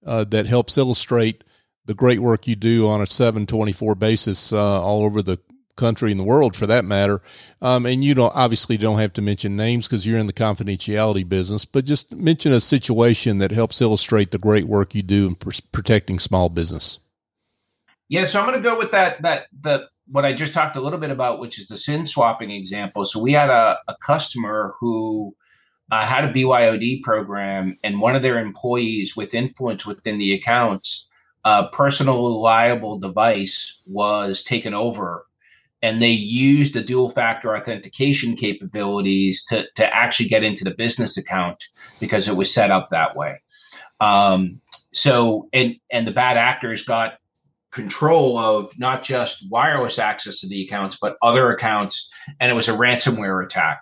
uh, 0.05 0.25
that 0.25 0.45
helps 0.45 0.77
illustrate 0.77 1.43
the 1.85 1.93
great 1.93 2.19
work 2.19 2.47
you 2.47 2.55
do 2.55 2.87
on 2.87 3.01
a 3.01 3.07
724 3.07 3.95
basis 3.95 4.53
uh, 4.53 4.81
all 4.81 5.03
over 5.03 5.21
the 5.21 5.39
country 5.75 6.11
in 6.11 6.17
the 6.17 6.23
world 6.23 6.55
for 6.55 6.67
that 6.67 6.85
matter. 6.85 7.21
Um, 7.61 7.85
and 7.85 8.03
you 8.03 8.13
don't 8.13 8.35
obviously 8.35 8.77
don't 8.77 8.99
have 8.99 9.13
to 9.13 9.21
mention 9.21 9.55
names 9.55 9.87
because 9.87 10.05
you're 10.05 10.19
in 10.19 10.25
the 10.25 10.33
confidentiality 10.33 11.27
business, 11.27 11.65
but 11.65 11.85
just 11.85 12.13
mention 12.13 12.51
a 12.51 12.59
situation 12.59 13.39
that 13.39 13.51
helps 13.51 13.81
illustrate 13.81 14.31
the 14.31 14.37
great 14.37 14.65
work 14.65 14.95
you 14.95 15.01
do 15.01 15.27
in 15.27 15.35
pr- 15.35 15.61
protecting 15.71 16.19
small 16.19 16.49
business. 16.49 16.99
Yeah, 18.09 18.25
so 18.25 18.39
I'm 18.39 18.47
going 18.47 18.61
to 18.61 18.69
go 18.69 18.77
with 18.77 18.91
that 18.91 19.21
that 19.21 19.47
the 19.61 19.87
what 20.07 20.25
I 20.25 20.33
just 20.33 20.53
talked 20.53 20.75
a 20.75 20.81
little 20.81 20.99
bit 20.99 21.09
about, 21.09 21.39
which 21.39 21.57
is 21.57 21.67
the 21.67 21.77
SIM 21.77 22.05
swapping 22.05 22.51
example. 22.51 23.05
So 23.05 23.21
we 23.21 23.31
had 23.31 23.49
a, 23.49 23.79
a 23.87 23.95
customer 24.01 24.73
who 24.79 25.33
uh, 25.91 26.05
had 26.05 26.25
a 26.25 26.33
BYOD 26.33 27.01
program, 27.01 27.77
and 27.83 28.01
one 28.01 28.15
of 28.15 28.21
their 28.21 28.39
employees 28.39 29.15
with 29.15 29.33
influence 29.33 29.85
within 29.85 30.17
the 30.17 30.33
accounts, 30.33 31.09
a 31.45 31.47
uh, 31.47 31.67
personal 31.69 32.41
liable 32.41 32.99
device 32.99 33.81
was 33.85 34.43
taken 34.43 34.73
over 34.73 35.25
and 35.83 36.01
they 36.01 36.09
used 36.09 36.73
the 36.73 36.81
dual 36.81 37.09
factor 37.09 37.55
authentication 37.55 38.37
capabilities 38.37 39.43
to, 39.43 39.67
to 39.75 39.95
actually 39.95 40.29
get 40.29 40.41
into 40.41 40.63
the 40.63 40.73
business 40.73 41.17
account 41.17 41.61
because 41.99 42.29
it 42.29 42.37
was 42.37 42.51
set 42.51 42.71
up 42.71 42.87
that 42.89 43.17
way. 43.17 43.41
Um, 43.99 44.53
so, 44.93 45.49
and, 45.51 45.75
and 45.91 46.07
the 46.07 46.11
bad 46.11 46.37
actors 46.37 46.83
got 46.83 47.15
control 47.71 48.37
of 48.37 48.71
not 48.79 49.03
just 49.03 49.49
wireless 49.51 49.99
access 49.99 50.39
to 50.39 50.47
the 50.47 50.65
accounts, 50.65 50.97
but 51.01 51.17
other 51.21 51.51
accounts, 51.51 52.09
and 52.39 52.49
it 52.49 52.53
was 52.53 52.69
a 52.69 52.73
ransomware 52.73 53.43
attack. 53.43 53.81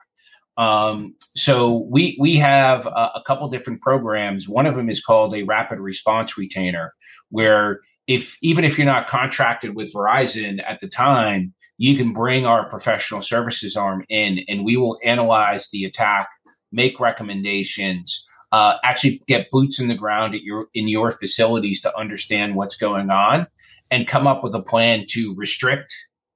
Um, 0.57 1.15
so 1.35 1.87
we 1.89 2.17
we 2.19 2.35
have 2.37 2.85
a, 2.87 3.11
a 3.15 3.23
couple 3.25 3.47
different 3.49 3.81
programs. 3.81 4.49
One 4.49 4.65
of 4.65 4.75
them 4.75 4.89
is 4.89 5.03
called 5.03 5.35
a 5.35 5.43
rapid 5.43 5.79
response 5.79 6.37
retainer, 6.37 6.93
where 7.29 7.81
if 8.07 8.37
even 8.41 8.63
if 8.63 8.77
you're 8.77 8.85
not 8.85 9.07
contracted 9.07 9.75
with 9.75 9.93
Verizon 9.93 10.61
at 10.67 10.79
the 10.81 10.87
time, 10.87 11.53
you 11.77 11.97
can 11.97 12.13
bring 12.13 12.45
our 12.45 12.69
professional 12.69 13.21
services 13.21 13.75
arm 13.75 14.05
in 14.09 14.39
and 14.47 14.63
we 14.63 14.77
will 14.77 14.99
analyze 15.03 15.69
the 15.69 15.83
attack, 15.85 16.29
make 16.71 16.99
recommendations, 16.99 18.25
uh, 18.51 18.75
actually 18.83 19.21
get 19.27 19.49
boots 19.51 19.79
in 19.79 19.87
the 19.87 19.95
ground 19.95 20.35
at 20.35 20.41
your 20.41 20.67
in 20.73 20.87
your 20.87 21.11
facilities 21.11 21.81
to 21.81 21.97
understand 21.97 22.55
what's 22.55 22.75
going 22.75 23.09
on 23.09 23.47
and 23.89 24.07
come 24.07 24.27
up 24.27 24.43
with 24.43 24.53
a 24.55 24.61
plan 24.61 25.05
to 25.09 25.33
restrict 25.35 25.93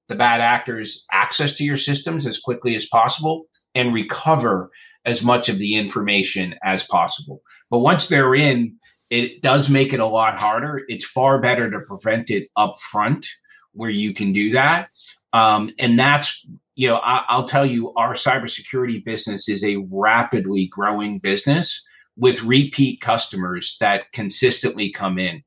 the 0.08 0.16
bad 0.16 0.40
actors 0.42 1.06
access 1.12 1.54
to 1.54 1.64
your 1.64 1.78
systems 1.78 2.28
as 2.28 2.40
quickly 2.40 2.76
as 2.76 2.86
possible 2.86 3.46
and 3.74 3.94
recover 3.94 4.70
as 5.06 5.24
much 5.24 5.50
of 5.50 5.58
the 5.60 5.76
information 5.76 6.56
as 6.64 6.84
possible. 6.84 7.42
But 7.70 7.80
once 7.80 8.08
they're 8.08 8.36
in, 8.36 8.78
it 9.10 9.42
does 9.42 9.70
make 9.70 9.94
it 9.94 10.00
a 10.00 10.06
lot 10.06 10.36
harder. 10.36 10.82
It's 10.88 11.06
far 11.06 11.40
better 11.40 11.70
to 11.70 11.80
prevent 11.82 12.30
it 12.30 12.50
up 12.56 12.80
front 12.80 13.28
where 13.74 13.90
you 13.90 14.14
can 14.14 14.34
do 14.34 14.52
that. 14.52 14.90
Um, 15.36 15.70
and 15.80 16.00
that's, 16.00 16.48
you 16.76 16.88
know, 16.88 16.96
I, 17.04 17.36
will 17.36 17.44
tell 17.44 17.66
you, 17.66 17.94
our 17.96 18.14
cybersecurity 18.14 19.04
business 19.04 19.50
is 19.50 19.66
a 19.66 19.86
rapidly 19.92 20.68
growing 20.68 21.20
business 21.20 21.84
with 22.16 22.44
repeat 22.44 23.02
customers 23.02 23.76
that 23.82 24.10
consistently 24.14 24.94
come 24.94 25.20
in 25.20 25.44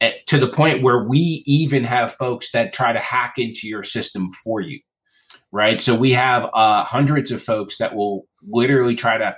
at, 0.00 0.14
eh, 0.14 0.18
to 0.26 0.38
the 0.38 0.48
point 0.48 0.82
where 0.82 1.04
we 1.04 1.44
even 1.46 1.84
have 1.84 2.14
folks 2.14 2.50
that 2.50 2.72
try 2.72 2.92
to 2.92 2.98
hack 2.98 3.34
into 3.36 3.68
your 3.68 3.84
system 3.84 4.32
for 4.32 4.60
you. 4.60 4.80
Right. 5.52 5.80
So 5.80 5.94
we 5.94 6.10
have 6.12 6.50
uh, 6.52 6.82
hundreds 6.82 7.30
of 7.30 7.40
folks 7.40 7.78
that 7.78 7.94
will 7.94 8.26
literally 8.42 8.96
try 8.96 9.18
to 9.18 9.36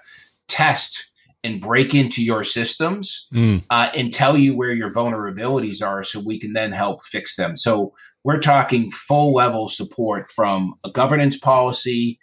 test 0.48 1.09
and 1.42 1.60
break 1.60 1.94
into 1.94 2.22
your 2.22 2.44
systems 2.44 3.26
mm. 3.32 3.62
uh, 3.70 3.90
and 3.94 4.12
tell 4.12 4.36
you 4.36 4.54
where 4.54 4.72
your 4.72 4.92
vulnerabilities 4.92 5.84
are 5.84 6.02
so 6.02 6.20
we 6.20 6.38
can 6.38 6.52
then 6.52 6.70
help 6.72 7.04
fix 7.04 7.36
them. 7.36 7.56
So 7.56 7.94
we're 8.24 8.40
talking 8.40 8.90
full 8.90 9.32
level 9.32 9.68
support 9.68 10.30
from 10.30 10.74
a 10.84 10.90
governance 10.90 11.38
policy 11.38 12.18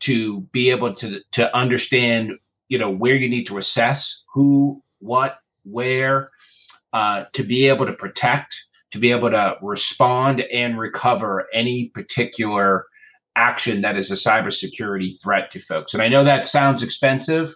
to 0.00 0.40
be 0.52 0.70
able 0.70 0.92
to 0.94 1.20
to 1.32 1.54
understand 1.56 2.32
you 2.68 2.78
know 2.78 2.90
where 2.90 3.14
you 3.14 3.28
need 3.28 3.46
to 3.46 3.58
assess 3.58 4.24
who 4.34 4.82
what 4.98 5.38
where 5.64 6.30
uh, 6.92 7.24
to 7.32 7.42
be 7.44 7.68
able 7.68 7.86
to 7.86 7.92
protect 7.92 8.56
to 8.90 8.98
be 8.98 9.10
able 9.10 9.30
to 9.30 9.56
respond 9.62 10.42
and 10.52 10.78
recover 10.78 11.46
any 11.54 11.88
particular 11.94 12.86
action 13.36 13.80
that 13.80 13.96
is 13.96 14.10
a 14.10 14.14
cybersecurity 14.14 15.20
threat 15.22 15.50
to 15.50 15.60
folks 15.60 15.94
and 15.94 16.02
i 16.02 16.08
know 16.08 16.24
that 16.24 16.46
sounds 16.46 16.82
expensive 16.82 17.54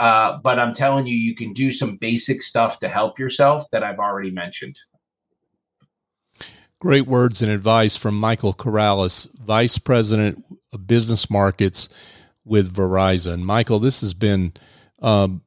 uh, 0.00 0.38
but 0.38 0.58
i'm 0.58 0.74
telling 0.74 1.06
you 1.06 1.14
you 1.14 1.34
can 1.34 1.52
do 1.52 1.70
some 1.72 1.96
basic 1.96 2.42
stuff 2.42 2.78
to 2.80 2.88
help 2.88 3.18
yourself 3.18 3.64
that 3.70 3.82
i've 3.82 3.98
already 3.98 4.30
mentioned 4.30 4.78
Great 6.78 7.06
words 7.06 7.40
and 7.40 7.50
advice 7.50 7.96
from 7.96 8.20
Michael 8.20 8.52
Caralis, 8.52 9.34
Vice 9.38 9.78
President 9.78 10.44
of 10.74 10.86
Business 10.86 11.30
Markets 11.30 11.88
with 12.44 12.74
Verizon. 12.74 13.42
Michael, 13.42 13.78
this 13.78 14.02
has 14.02 14.12
been 14.12 14.52
um, 15.00 15.40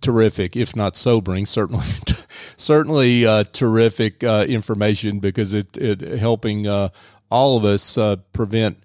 terrific, 0.00 0.54
if 0.56 0.76
not 0.76 0.94
sobering, 0.94 1.46
certainly, 1.46 1.84
certainly 2.56 3.26
uh, 3.26 3.42
terrific 3.42 4.22
uh, 4.22 4.46
information 4.48 5.18
because 5.18 5.52
it, 5.52 5.76
it 5.76 6.00
helping 6.18 6.68
uh, 6.68 6.90
all 7.28 7.56
of 7.56 7.64
us 7.64 7.98
uh, 7.98 8.16
prevent 8.32 8.81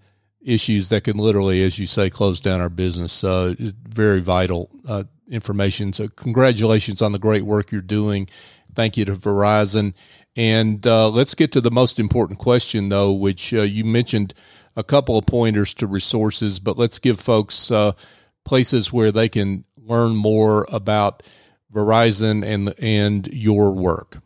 issues 0.47 0.89
that 0.89 1.03
can 1.03 1.17
literally, 1.17 1.61
as 1.63 1.77
you 1.77 1.85
say, 1.85 2.09
close 2.09 2.39
down 2.39 2.61
our 2.61 2.69
business. 2.69 3.23
Uh, 3.23 3.53
very 3.59 4.21
vital 4.21 4.71
uh, 4.87 5.03
information. 5.29 5.93
So, 5.93 6.07
congratulations 6.07 7.01
on 7.01 7.11
the 7.11 7.19
great 7.19 7.43
work 7.43 7.71
you're 7.71 7.81
doing. 7.81 8.27
Thank 8.73 8.95
you 8.97 9.05
to 9.05 9.13
Verizon. 9.13 9.93
And 10.35 10.85
uh, 10.87 11.09
let's 11.09 11.35
get 11.35 11.51
to 11.53 11.61
the 11.61 11.71
most 11.71 11.99
important 11.99 12.39
question, 12.39 12.89
though, 12.89 13.11
which 13.11 13.53
uh, 13.53 13.63
you 13.63 13.83
mentioned 13.83 14.33
a 14.75 14.83
couple 14.83 15.17
of 15.17 15.25
pointers 15.25 15.73
to 15.75 15.87
resources, 15.87 16.59
but 16.59 16.77
let's 16.77 16.99
give 16.99 17.19
folks 17.19 17.71
uh, 17.71 17.93
places 18.45 18.93
where 18.93 19.11
they 19.11 19.27
can 19.27 19.65
learn 19.75 20.15
more 20.15 20.65
about 20.71 21.23
Verizon 21.73 22.45
and 22.45 22.73
and 22.79 23.27
your 23.33 23.71
work. 23.71 24.19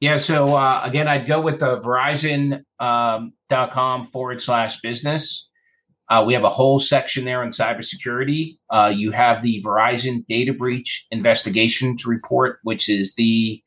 Yeah, 0.00 0.16
so 0.16 0.54
uh, 0.54 0.82
again, 0.84 1.08
I'd 1.08 1.26
go 1.26 1.40
with 1.40 1.60
the 1.60 1.80
Verizon 1.80 2.64
um, 2.78 3.32
forward 4.12 4.40
slash 4.40 4.80
business. 4.80 5.48
Uh, 6.08 6.22
we 6.26 6.34
have 6.34 6.44
a 6.44 6.50
whole 6.50 6.78
section 6.78 7.24
there 7.24 7.42
on 7.42 7.50
cybersecurity. 7.50 8.58
Uh, 8.70 8.92
you 8.94 9.10
have 9.10 9.42
the 9.42 9.62
Verizon 9.62 10.26
Data 10.26 10.52
Breach 10.52 11.06
Investigations 11.10 12.04
Report, 12.04 12.58
which 12.64 12.88
is 12.88 13.14
the 13.14 13.62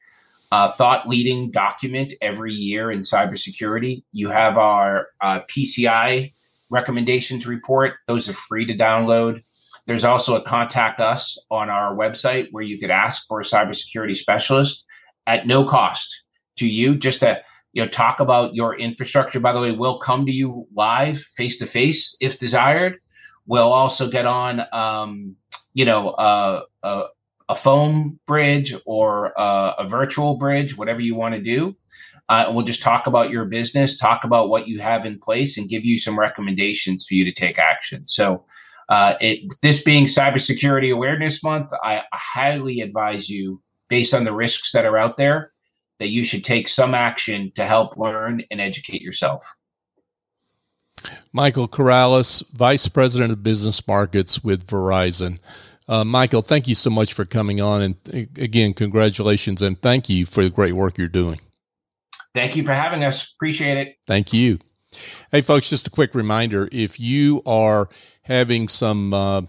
uh, 0.51 0.71
thought 0.71 1.07
leading 1.07 1.49
document 1.51 2.13
every 2.21 2.53
year 2.53 2.91
in 2.91 2.99
cybersecurity. 3.01 4.03
You 4.11 4.29
have 4.29 4.57
our 4.57 5.07
uh, 5.21 5.41
PCI 5.41 6.31
recommendations 6.69 7.47
report, 7.47 7.93
those 8.07 8.29
are 8.29 8.33
free 8.33 8.65
to 8.65 8.77
download. 8.77 9.41
There's 9.87 10.05
also 10.05 10.35
a 10.35 10.41
contact 10.41 10.99
us 10.99 11.37
on 11.51 11.69
our 11.69 11.95
website 11.95 12.47
where 12.51 12.63
you 12.63 12.79
could 12.79 12.91
ask 12.91 13.27
for 13.27 13.39
a 13.39 13.43
cybersecurity 13.43 14.15
specialist 14.15 14.85
at 15.27 15.47
no 15.47 15.63
cost 15.63 16.23
to 16.57 16.67
you, 16.67 16.95
just 16.95 17.19
to 17.21 17.41
you 17.75 17.83
know 17.83 17.89
talk 17.89 18.19
about 18.21 18.55
your 18.55 18.79
infrastructure. 18.79 19.39
By 19.39 19.51
the 19.51 19.59
way, 19.59 19.71
we'll 19.73 19.99
come 19.99 20.25
to 20.25 20.31
you 20.31 20.65
live, 20.73 21.19
face 21.19 21.59
to 21.59 21.67
face, 21.67 22.17
if 22.21 22.39
desired. 22.39 22.99
We'll 23.45 23.71
also 23.71 24.09
get 24.09 24.25
on, 24.25 24.61
um, 24.71 25.35
you 25.73 25.85
know, 25.85 26.09
uh, 26.11 26.63
uh, 26.81 27.07
a 27.49 27.55
phone 27.55 28.17
bridge 28.25 28.73
or 28.85 29.39
uh, 29.39 29.73
a 29.77 29.87
virtual 29.87 30.37
bridge, 30.37 30.77
whatever 30.77 31.01
you 31.01 31.15
want 31.15 31.35
to 31.35 31.41
do. 31.41 31.75
Uh, 32.29 32.49
we'll 32.51 32.65
just 32.65 32.81
talk 32.81 33.05
about 33.05 33.29
your 33.29 33.45
business, 33.45 33.99
talk 33.99 34.23
about 34.23 34.49
what 34.49 34.67
you 34.67 34.79
have 34.79 35.05
in 35.05 35.19
place, 35.19 35.57
and 35.57 35.69
give 35.69 35.85
you 35.85 35.97
some 35.97 36.17
recommendations 36.17 37.05
for 37.05 37.13
you 37.13 37.25
to 37.25 37.31
take 37.31 37.59
action. 37.59 38.07
So, 38.07 38.45
uh, 38.87 39.15
it, 39.19 39.53
this 39.61 39.83
being 39.83 40.05
Cybersecurity 40.05 40.93
Awareness 40.93 41.43
Month, 41.43 41.71
I 41.83 42.03
highly 42.13 42.81
advise 42.81 43.29
you, 43.29 43.61
based 43.89 44.13
on 44.13 44.23
the 44.23 44.33
risks 44.33 44.71
that 44.71 44.85
are 44.85 44.97
out 44.97 45.17
there, 45.17 45.51
that 45.99 46.09
you 46.09 46.23
should 46.23 46.43
take 46.43 46.67
some 46.67 46.93
action 46.93 47.51
to 47.55 47.65
help 47.65 47.97
learn 47.97 48.43
and 48.51 48.59
educate 48.59 49.01
yourself. 49.01 49.55
Michael 51.31 51.67
Caralis, 51.67 52.43
Vice 52.53 52.87
President 52.87 53.31
of 53.31 53.43
Business 53.43 53.85
Markets 53.87 54.43
with 54.43 54.65
Verizon. 54.67 55.39
Uh, 55.87 56.03
Michael, 56.03 56.41
thank 56.41 56.67
you 56.67 56.75
so 56.75 56.89
much 56.89 57.13
for 57.13 57.25
coming 57.25 57.61
on. 57.61 57.81
And 57.81 57.95
again, 58.37 58.73
congratulations 58.73 59.61
and 59.61 59.79
thank 59.81 60.09
you 60.09 60.25
for 60.25 60.43
the 60.43 60.49
great 60.49 60.73
work 60.73 60.97
you're 60.97 61.07
doing. 61.07 61.39
Thank 62.33 62.55
you 62.55 62.63
for 62.63 62.73
having 62.73 63.03
us. 63.03 63.33
Appreciate 63.33 63.77
it. 63.77 63.95
Thank 64.07 64.33
you. 64.33 64.59
Hey, 65.31 65.41
folks, 65.41 65.69
just 65.69 65.87
a 65.87 65.91
quick 65.91 66.15
reminder 66.15 66.67
if 66.71 66.99
you 66.99 67.41
are 67.45 67.89
having 68.23 68.67
some 68.67 69.13
uh, 69.13 69.41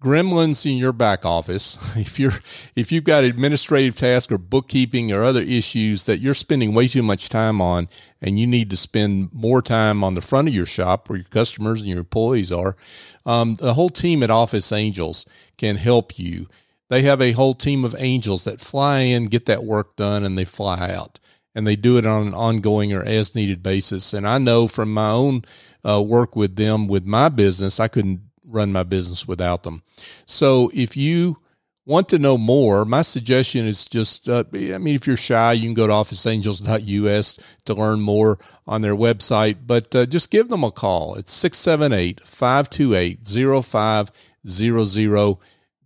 gremlins 0.00 0.70
in 0.70 0.76
your 0.78 0.92
back 0.92 1.24
office, 1.24 1.78
if 1.96 2.18
you're 2.18 2.32
if 2.74 2.90
you've 2.90 3.04
got 3.04 3.24
administrative 3.24 3.96
tasks 3.96 4.32
or 4.32 4.38
bookkeeping 4.38 5.12
or 5.12 5.22
other 5.22 5.42
issues 5.42 6.06
that 6.06 6.18
you're 6.18 6.34
spending 6.34 6.74
way 6.74 6.88
too 6.88 7.02
much 7.02 7.28
time 7.28 7.60
on 7.60 7.88
and 8.20 8.38
you 8.38 8.46
need 8.46 8.70
to 8.70 8.76
spend 8.76 9.32
more 9.32 9.62
time 9.62 10.02
on 10.02 10.14
the 10.14 10.20
front 10.20 10.48
of 10.48 10.54
your 10.54 10.66
shop 10.66 11.08
where 11.08 11.18
your 11.18 11.28
customers 11.28 11.80
and 11.80 11.90
your 11.90 12.00
employees 12.00 12.50
are, 12.50 12.76
um, 13.24 13.54
the 13.54 13.74
whole 13.74 13.90
team 13.90 14.22
at 14.22 14.30
Office 14.30 14.72
Angels 14.72 15.26
can 15.56 15.76
help 15.76 16.18
you. 16.18 16.48
They 16.88 17.02
have 17.02 17.22
a 17.22 17.32
whole 17.32 17.54
team 17.54 17.84
of 17.84 17.94
angels 17.98 18.44
that 18.44 18.60
fly 18.60 18.98
in, 18.98 19.26
get 19.26 19.46
that 19.46 19.64
work 19.64 19.94
done, 19.94 20.24
and 20.24 20.36
they 20.36 20.44
fly 20.44 20.90
out. 20.90 21.20
And 21.54 21.66
they 21.66 21.76
do 21.76 21.98
it 21.98 22.06
on 22.06 22.28
an 22.28 22.34
ongoing 22.34 22.92
or 22.92 23.02
as 23.02 23.34
needed 23.34 23.62
basis. 23.62 24.12
And 24.12 24.26
I 24.26 24.38
know 24.38 24.66
from 24.66 24.92
my 24.92 25.10
own 25.10 25.44
uh, 25.88 26.02
work 26.02 26.34
with 26.34 26.56
them 26.56 26.88
with 26.88 27.06
my 27.06 27.28
business, 27.28 27.78
I 27.78 27.88
couldn't 27.88 28.20
run 28.50 28.72
my 28.72 28.82
business 28.82 29.26
without 29.28 29.62
them. 29.62 29.82
So 30.26 30.70
if 30.74 30.96
you 30.96 31.38
want 31.86 32.08
to 32.08 32.18
know 32.18 32.36
more, 32.38 32.84
my 32.84 33.02
suggestion 33.02 33.66
is 33.66 33.84
just, 33.84 34.28
uh, 34.28 34.44
I 34.52 34.78
mean, 34.78 34.94
if 34.94 35.06
you're 35.06 35.16
shy, 35.16 35.52
you 35.54 35.62
can 35.62 35.74
go 35.74 35.86
to 35.86 35.92
officeangels.us 35.92 37.38
to 37.64 37.74
learn 37.74 38.00
more 38.00 38.38
on 38.66 38.82
their 38.82 38.94
website, 38.94 39.58
but 39.66 39.94
uh, 39.96 40.06
just 40.06 40.30
give 40.30 40.48
them 40.48 40.62
a 40.62 40.70
call. 40.70 41.14
It's 41.16 41.32
678 41.32 42.20
528 42.26 43.64
0500. 43.64 45.36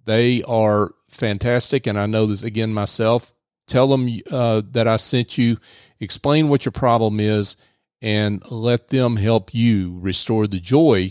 They 0.04 0.42
are 0.42 0.94
fantastic. 1.08 1.86
And 1.86 1.98
I 1.98 2.06
know 2.06 2.26
this 2.26 2.42
again 2.42 2.74
myself. 2.74 3.32
Tell 3.66 3.86
them 3.88 4.08
uh, 4.30 4.60
that 4.72 4.86
I 4.86 4.98
sent 4.98 5.38
you, 5.38 5.56
explain 6.00 6.48
what 6.48 6.66
your 6.66 6.72
problem 6.72 7.18
is, 7.18 7.56
and 8.02 8.42
let 8.50 8.88
them 8.88 9.16
help 9.16 9.54
you 9.54 9.98
restore 10.00 10.46
the 10.46 10.60
joy 10.60 11.08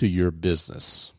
to 0.00 0.06
your 0.06 0.30
business. 0.30 1.12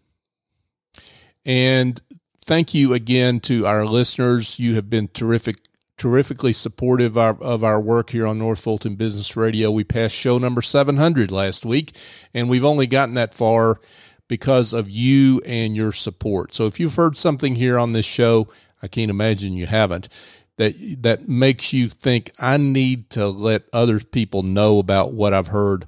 And 1.46 2.02
thank 2.44 2.74
you 2.74 2.94
again 2.94 3.40
to 3.42 3.68
our 3.68 3.86
listeners. 3.86 4.60
You 4.60 4.74
have 4.74 4.90
been 4.90 5.08
terrific, 5.08 5.58
terrifically 5.98 6.52
supportive 6.52 7.16
of 7.16 7.18
our, 7.18 7.44
of 7.44 7.64
our 7.64 7.80
work 7.80 8.10
here 8.10 8.26
on 8.26 8.40
North 8.40 8.60
Fulton 8.60 8.96
Business 8.96 9.38
Radio. 9.38 9.70
We 9.70 9.84
passed 9.84 10.16
show 10.16 10.40
number 10.40 10.64
700 10.64 11.32
last 11.32 11.64
week, 11.64 11.96
and 12.34 12.50
we've 12.50 12.66
only 12.66 12.88
gotten 12.88 13.14
that 13.14 13.36
far 13.36 13.80
because 14.28 14.74
of 14.74 14.90
you 14.90 15.42
and 15.46 15.76
your 15.76 15.92
support. 15.92 16.56
So 16.56 16.66
if 16.66 16.80
you've 16.80 16.96
heard 16.96 17.20
something 17.20 17.54
here 17.54 17.78
on 17.78 17.94
this 17.94 18.06
show, 18.06 18.48
I 18.82 18.88
can't 18.88 19.12
imagine 19.12 19.54
you 19.54 19.68
haven't, 19.68 20.10
that 20.58 20.74
that 21.04 21.30
makes 21.30 21.72
you 21.72 21.88
think 21.88 22.32
I 22.40 22.58
need 22.58 23.12
to 23.12 23.28
let 23.28 23.64
other 23.72 24.00
people 24.00 24.42
know 24.42 24.80
about 24.80 25.14
what 25.14 25.36
I've 25.36 25.48
heard 25.48 25.86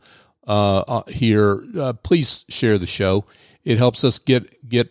uh, 0.48 0.80
uh, 0.80 1.04
here, 1.08 1.64
uh, 1.80 1.94
please 1.94 2.46
share 2.50 2.78
the 2.78 2.88
show. 2.88 3.26
It 3.64 3.78
helps 3.78 4.04
us 4.04 4.20
get 4.20 4.68
get 4.68 4.90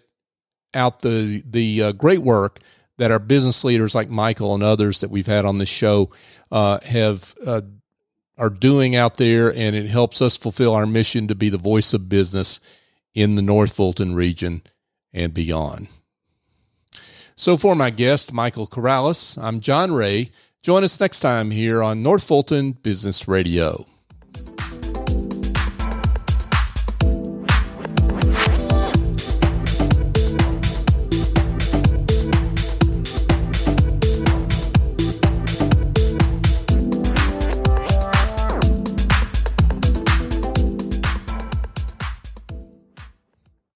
out 0.75 1.01
the 1.01 1.43
the 1.47 1.83
uh, 1.83 1.93
great 1.93 2.21
work 2.21 2.61
that 2.99 3.11
our 3.11 3.19
business 3.19 3.65
leaders 3.65 3.95
like 3.95 4.09
Michael 4.09 4.55
and 4.55 4.63
others 4.63 5.01
that 5.01 5.11
we've 5.11 5.27
had 5.27 5.45
on 5.45 5.59
this 5.59 5.69
show 5.69 6.11
uh, 6.51 6.79
have 6.85 7.35
uh, 7.47 7.63
are 8.39 8.51
doing 8.51 8.97
out 8.97 9.17
there, 9.17 9.55
and 9.55 9.77
it 9.77 9.87
helps 9.87 10.23
us 10.23 10.37
fulfill 10.37 10.75
our 10.75 10.87
mission 10.87 11.29
to 11.29 11.35
be 11.35 11.49
the 11.49 11.59
voice 11.59 11.93
of 11.95 12.09
business 12.09 12.61
in 13.15 13.35
the 13.35 13.43
North 13.43 13.75
Fulton 13.75 14.15
region 14.15 14.63
and 15.13 15.35
beyond. 15.35 15.89
So, 17.37 17.57
for 17.57 17.75
my 17.75 17.91
guest, 17.91 18.33
Michael 18.33 18.67
Caralis, 18.67 19.43
I'm 19.43 19.61
John 19.61 19.93
Ray. 19.93 20.31
Join 20.63 20.85
us 20.85 21.01
next 21.01 21.21
time 21.21 21.51
here 21.51 21.83
on 21.83 22.03
North 22.03 22.23
Fulton 22.23 22.73
Business 22.73 23.27
Radio. 23.27 23.87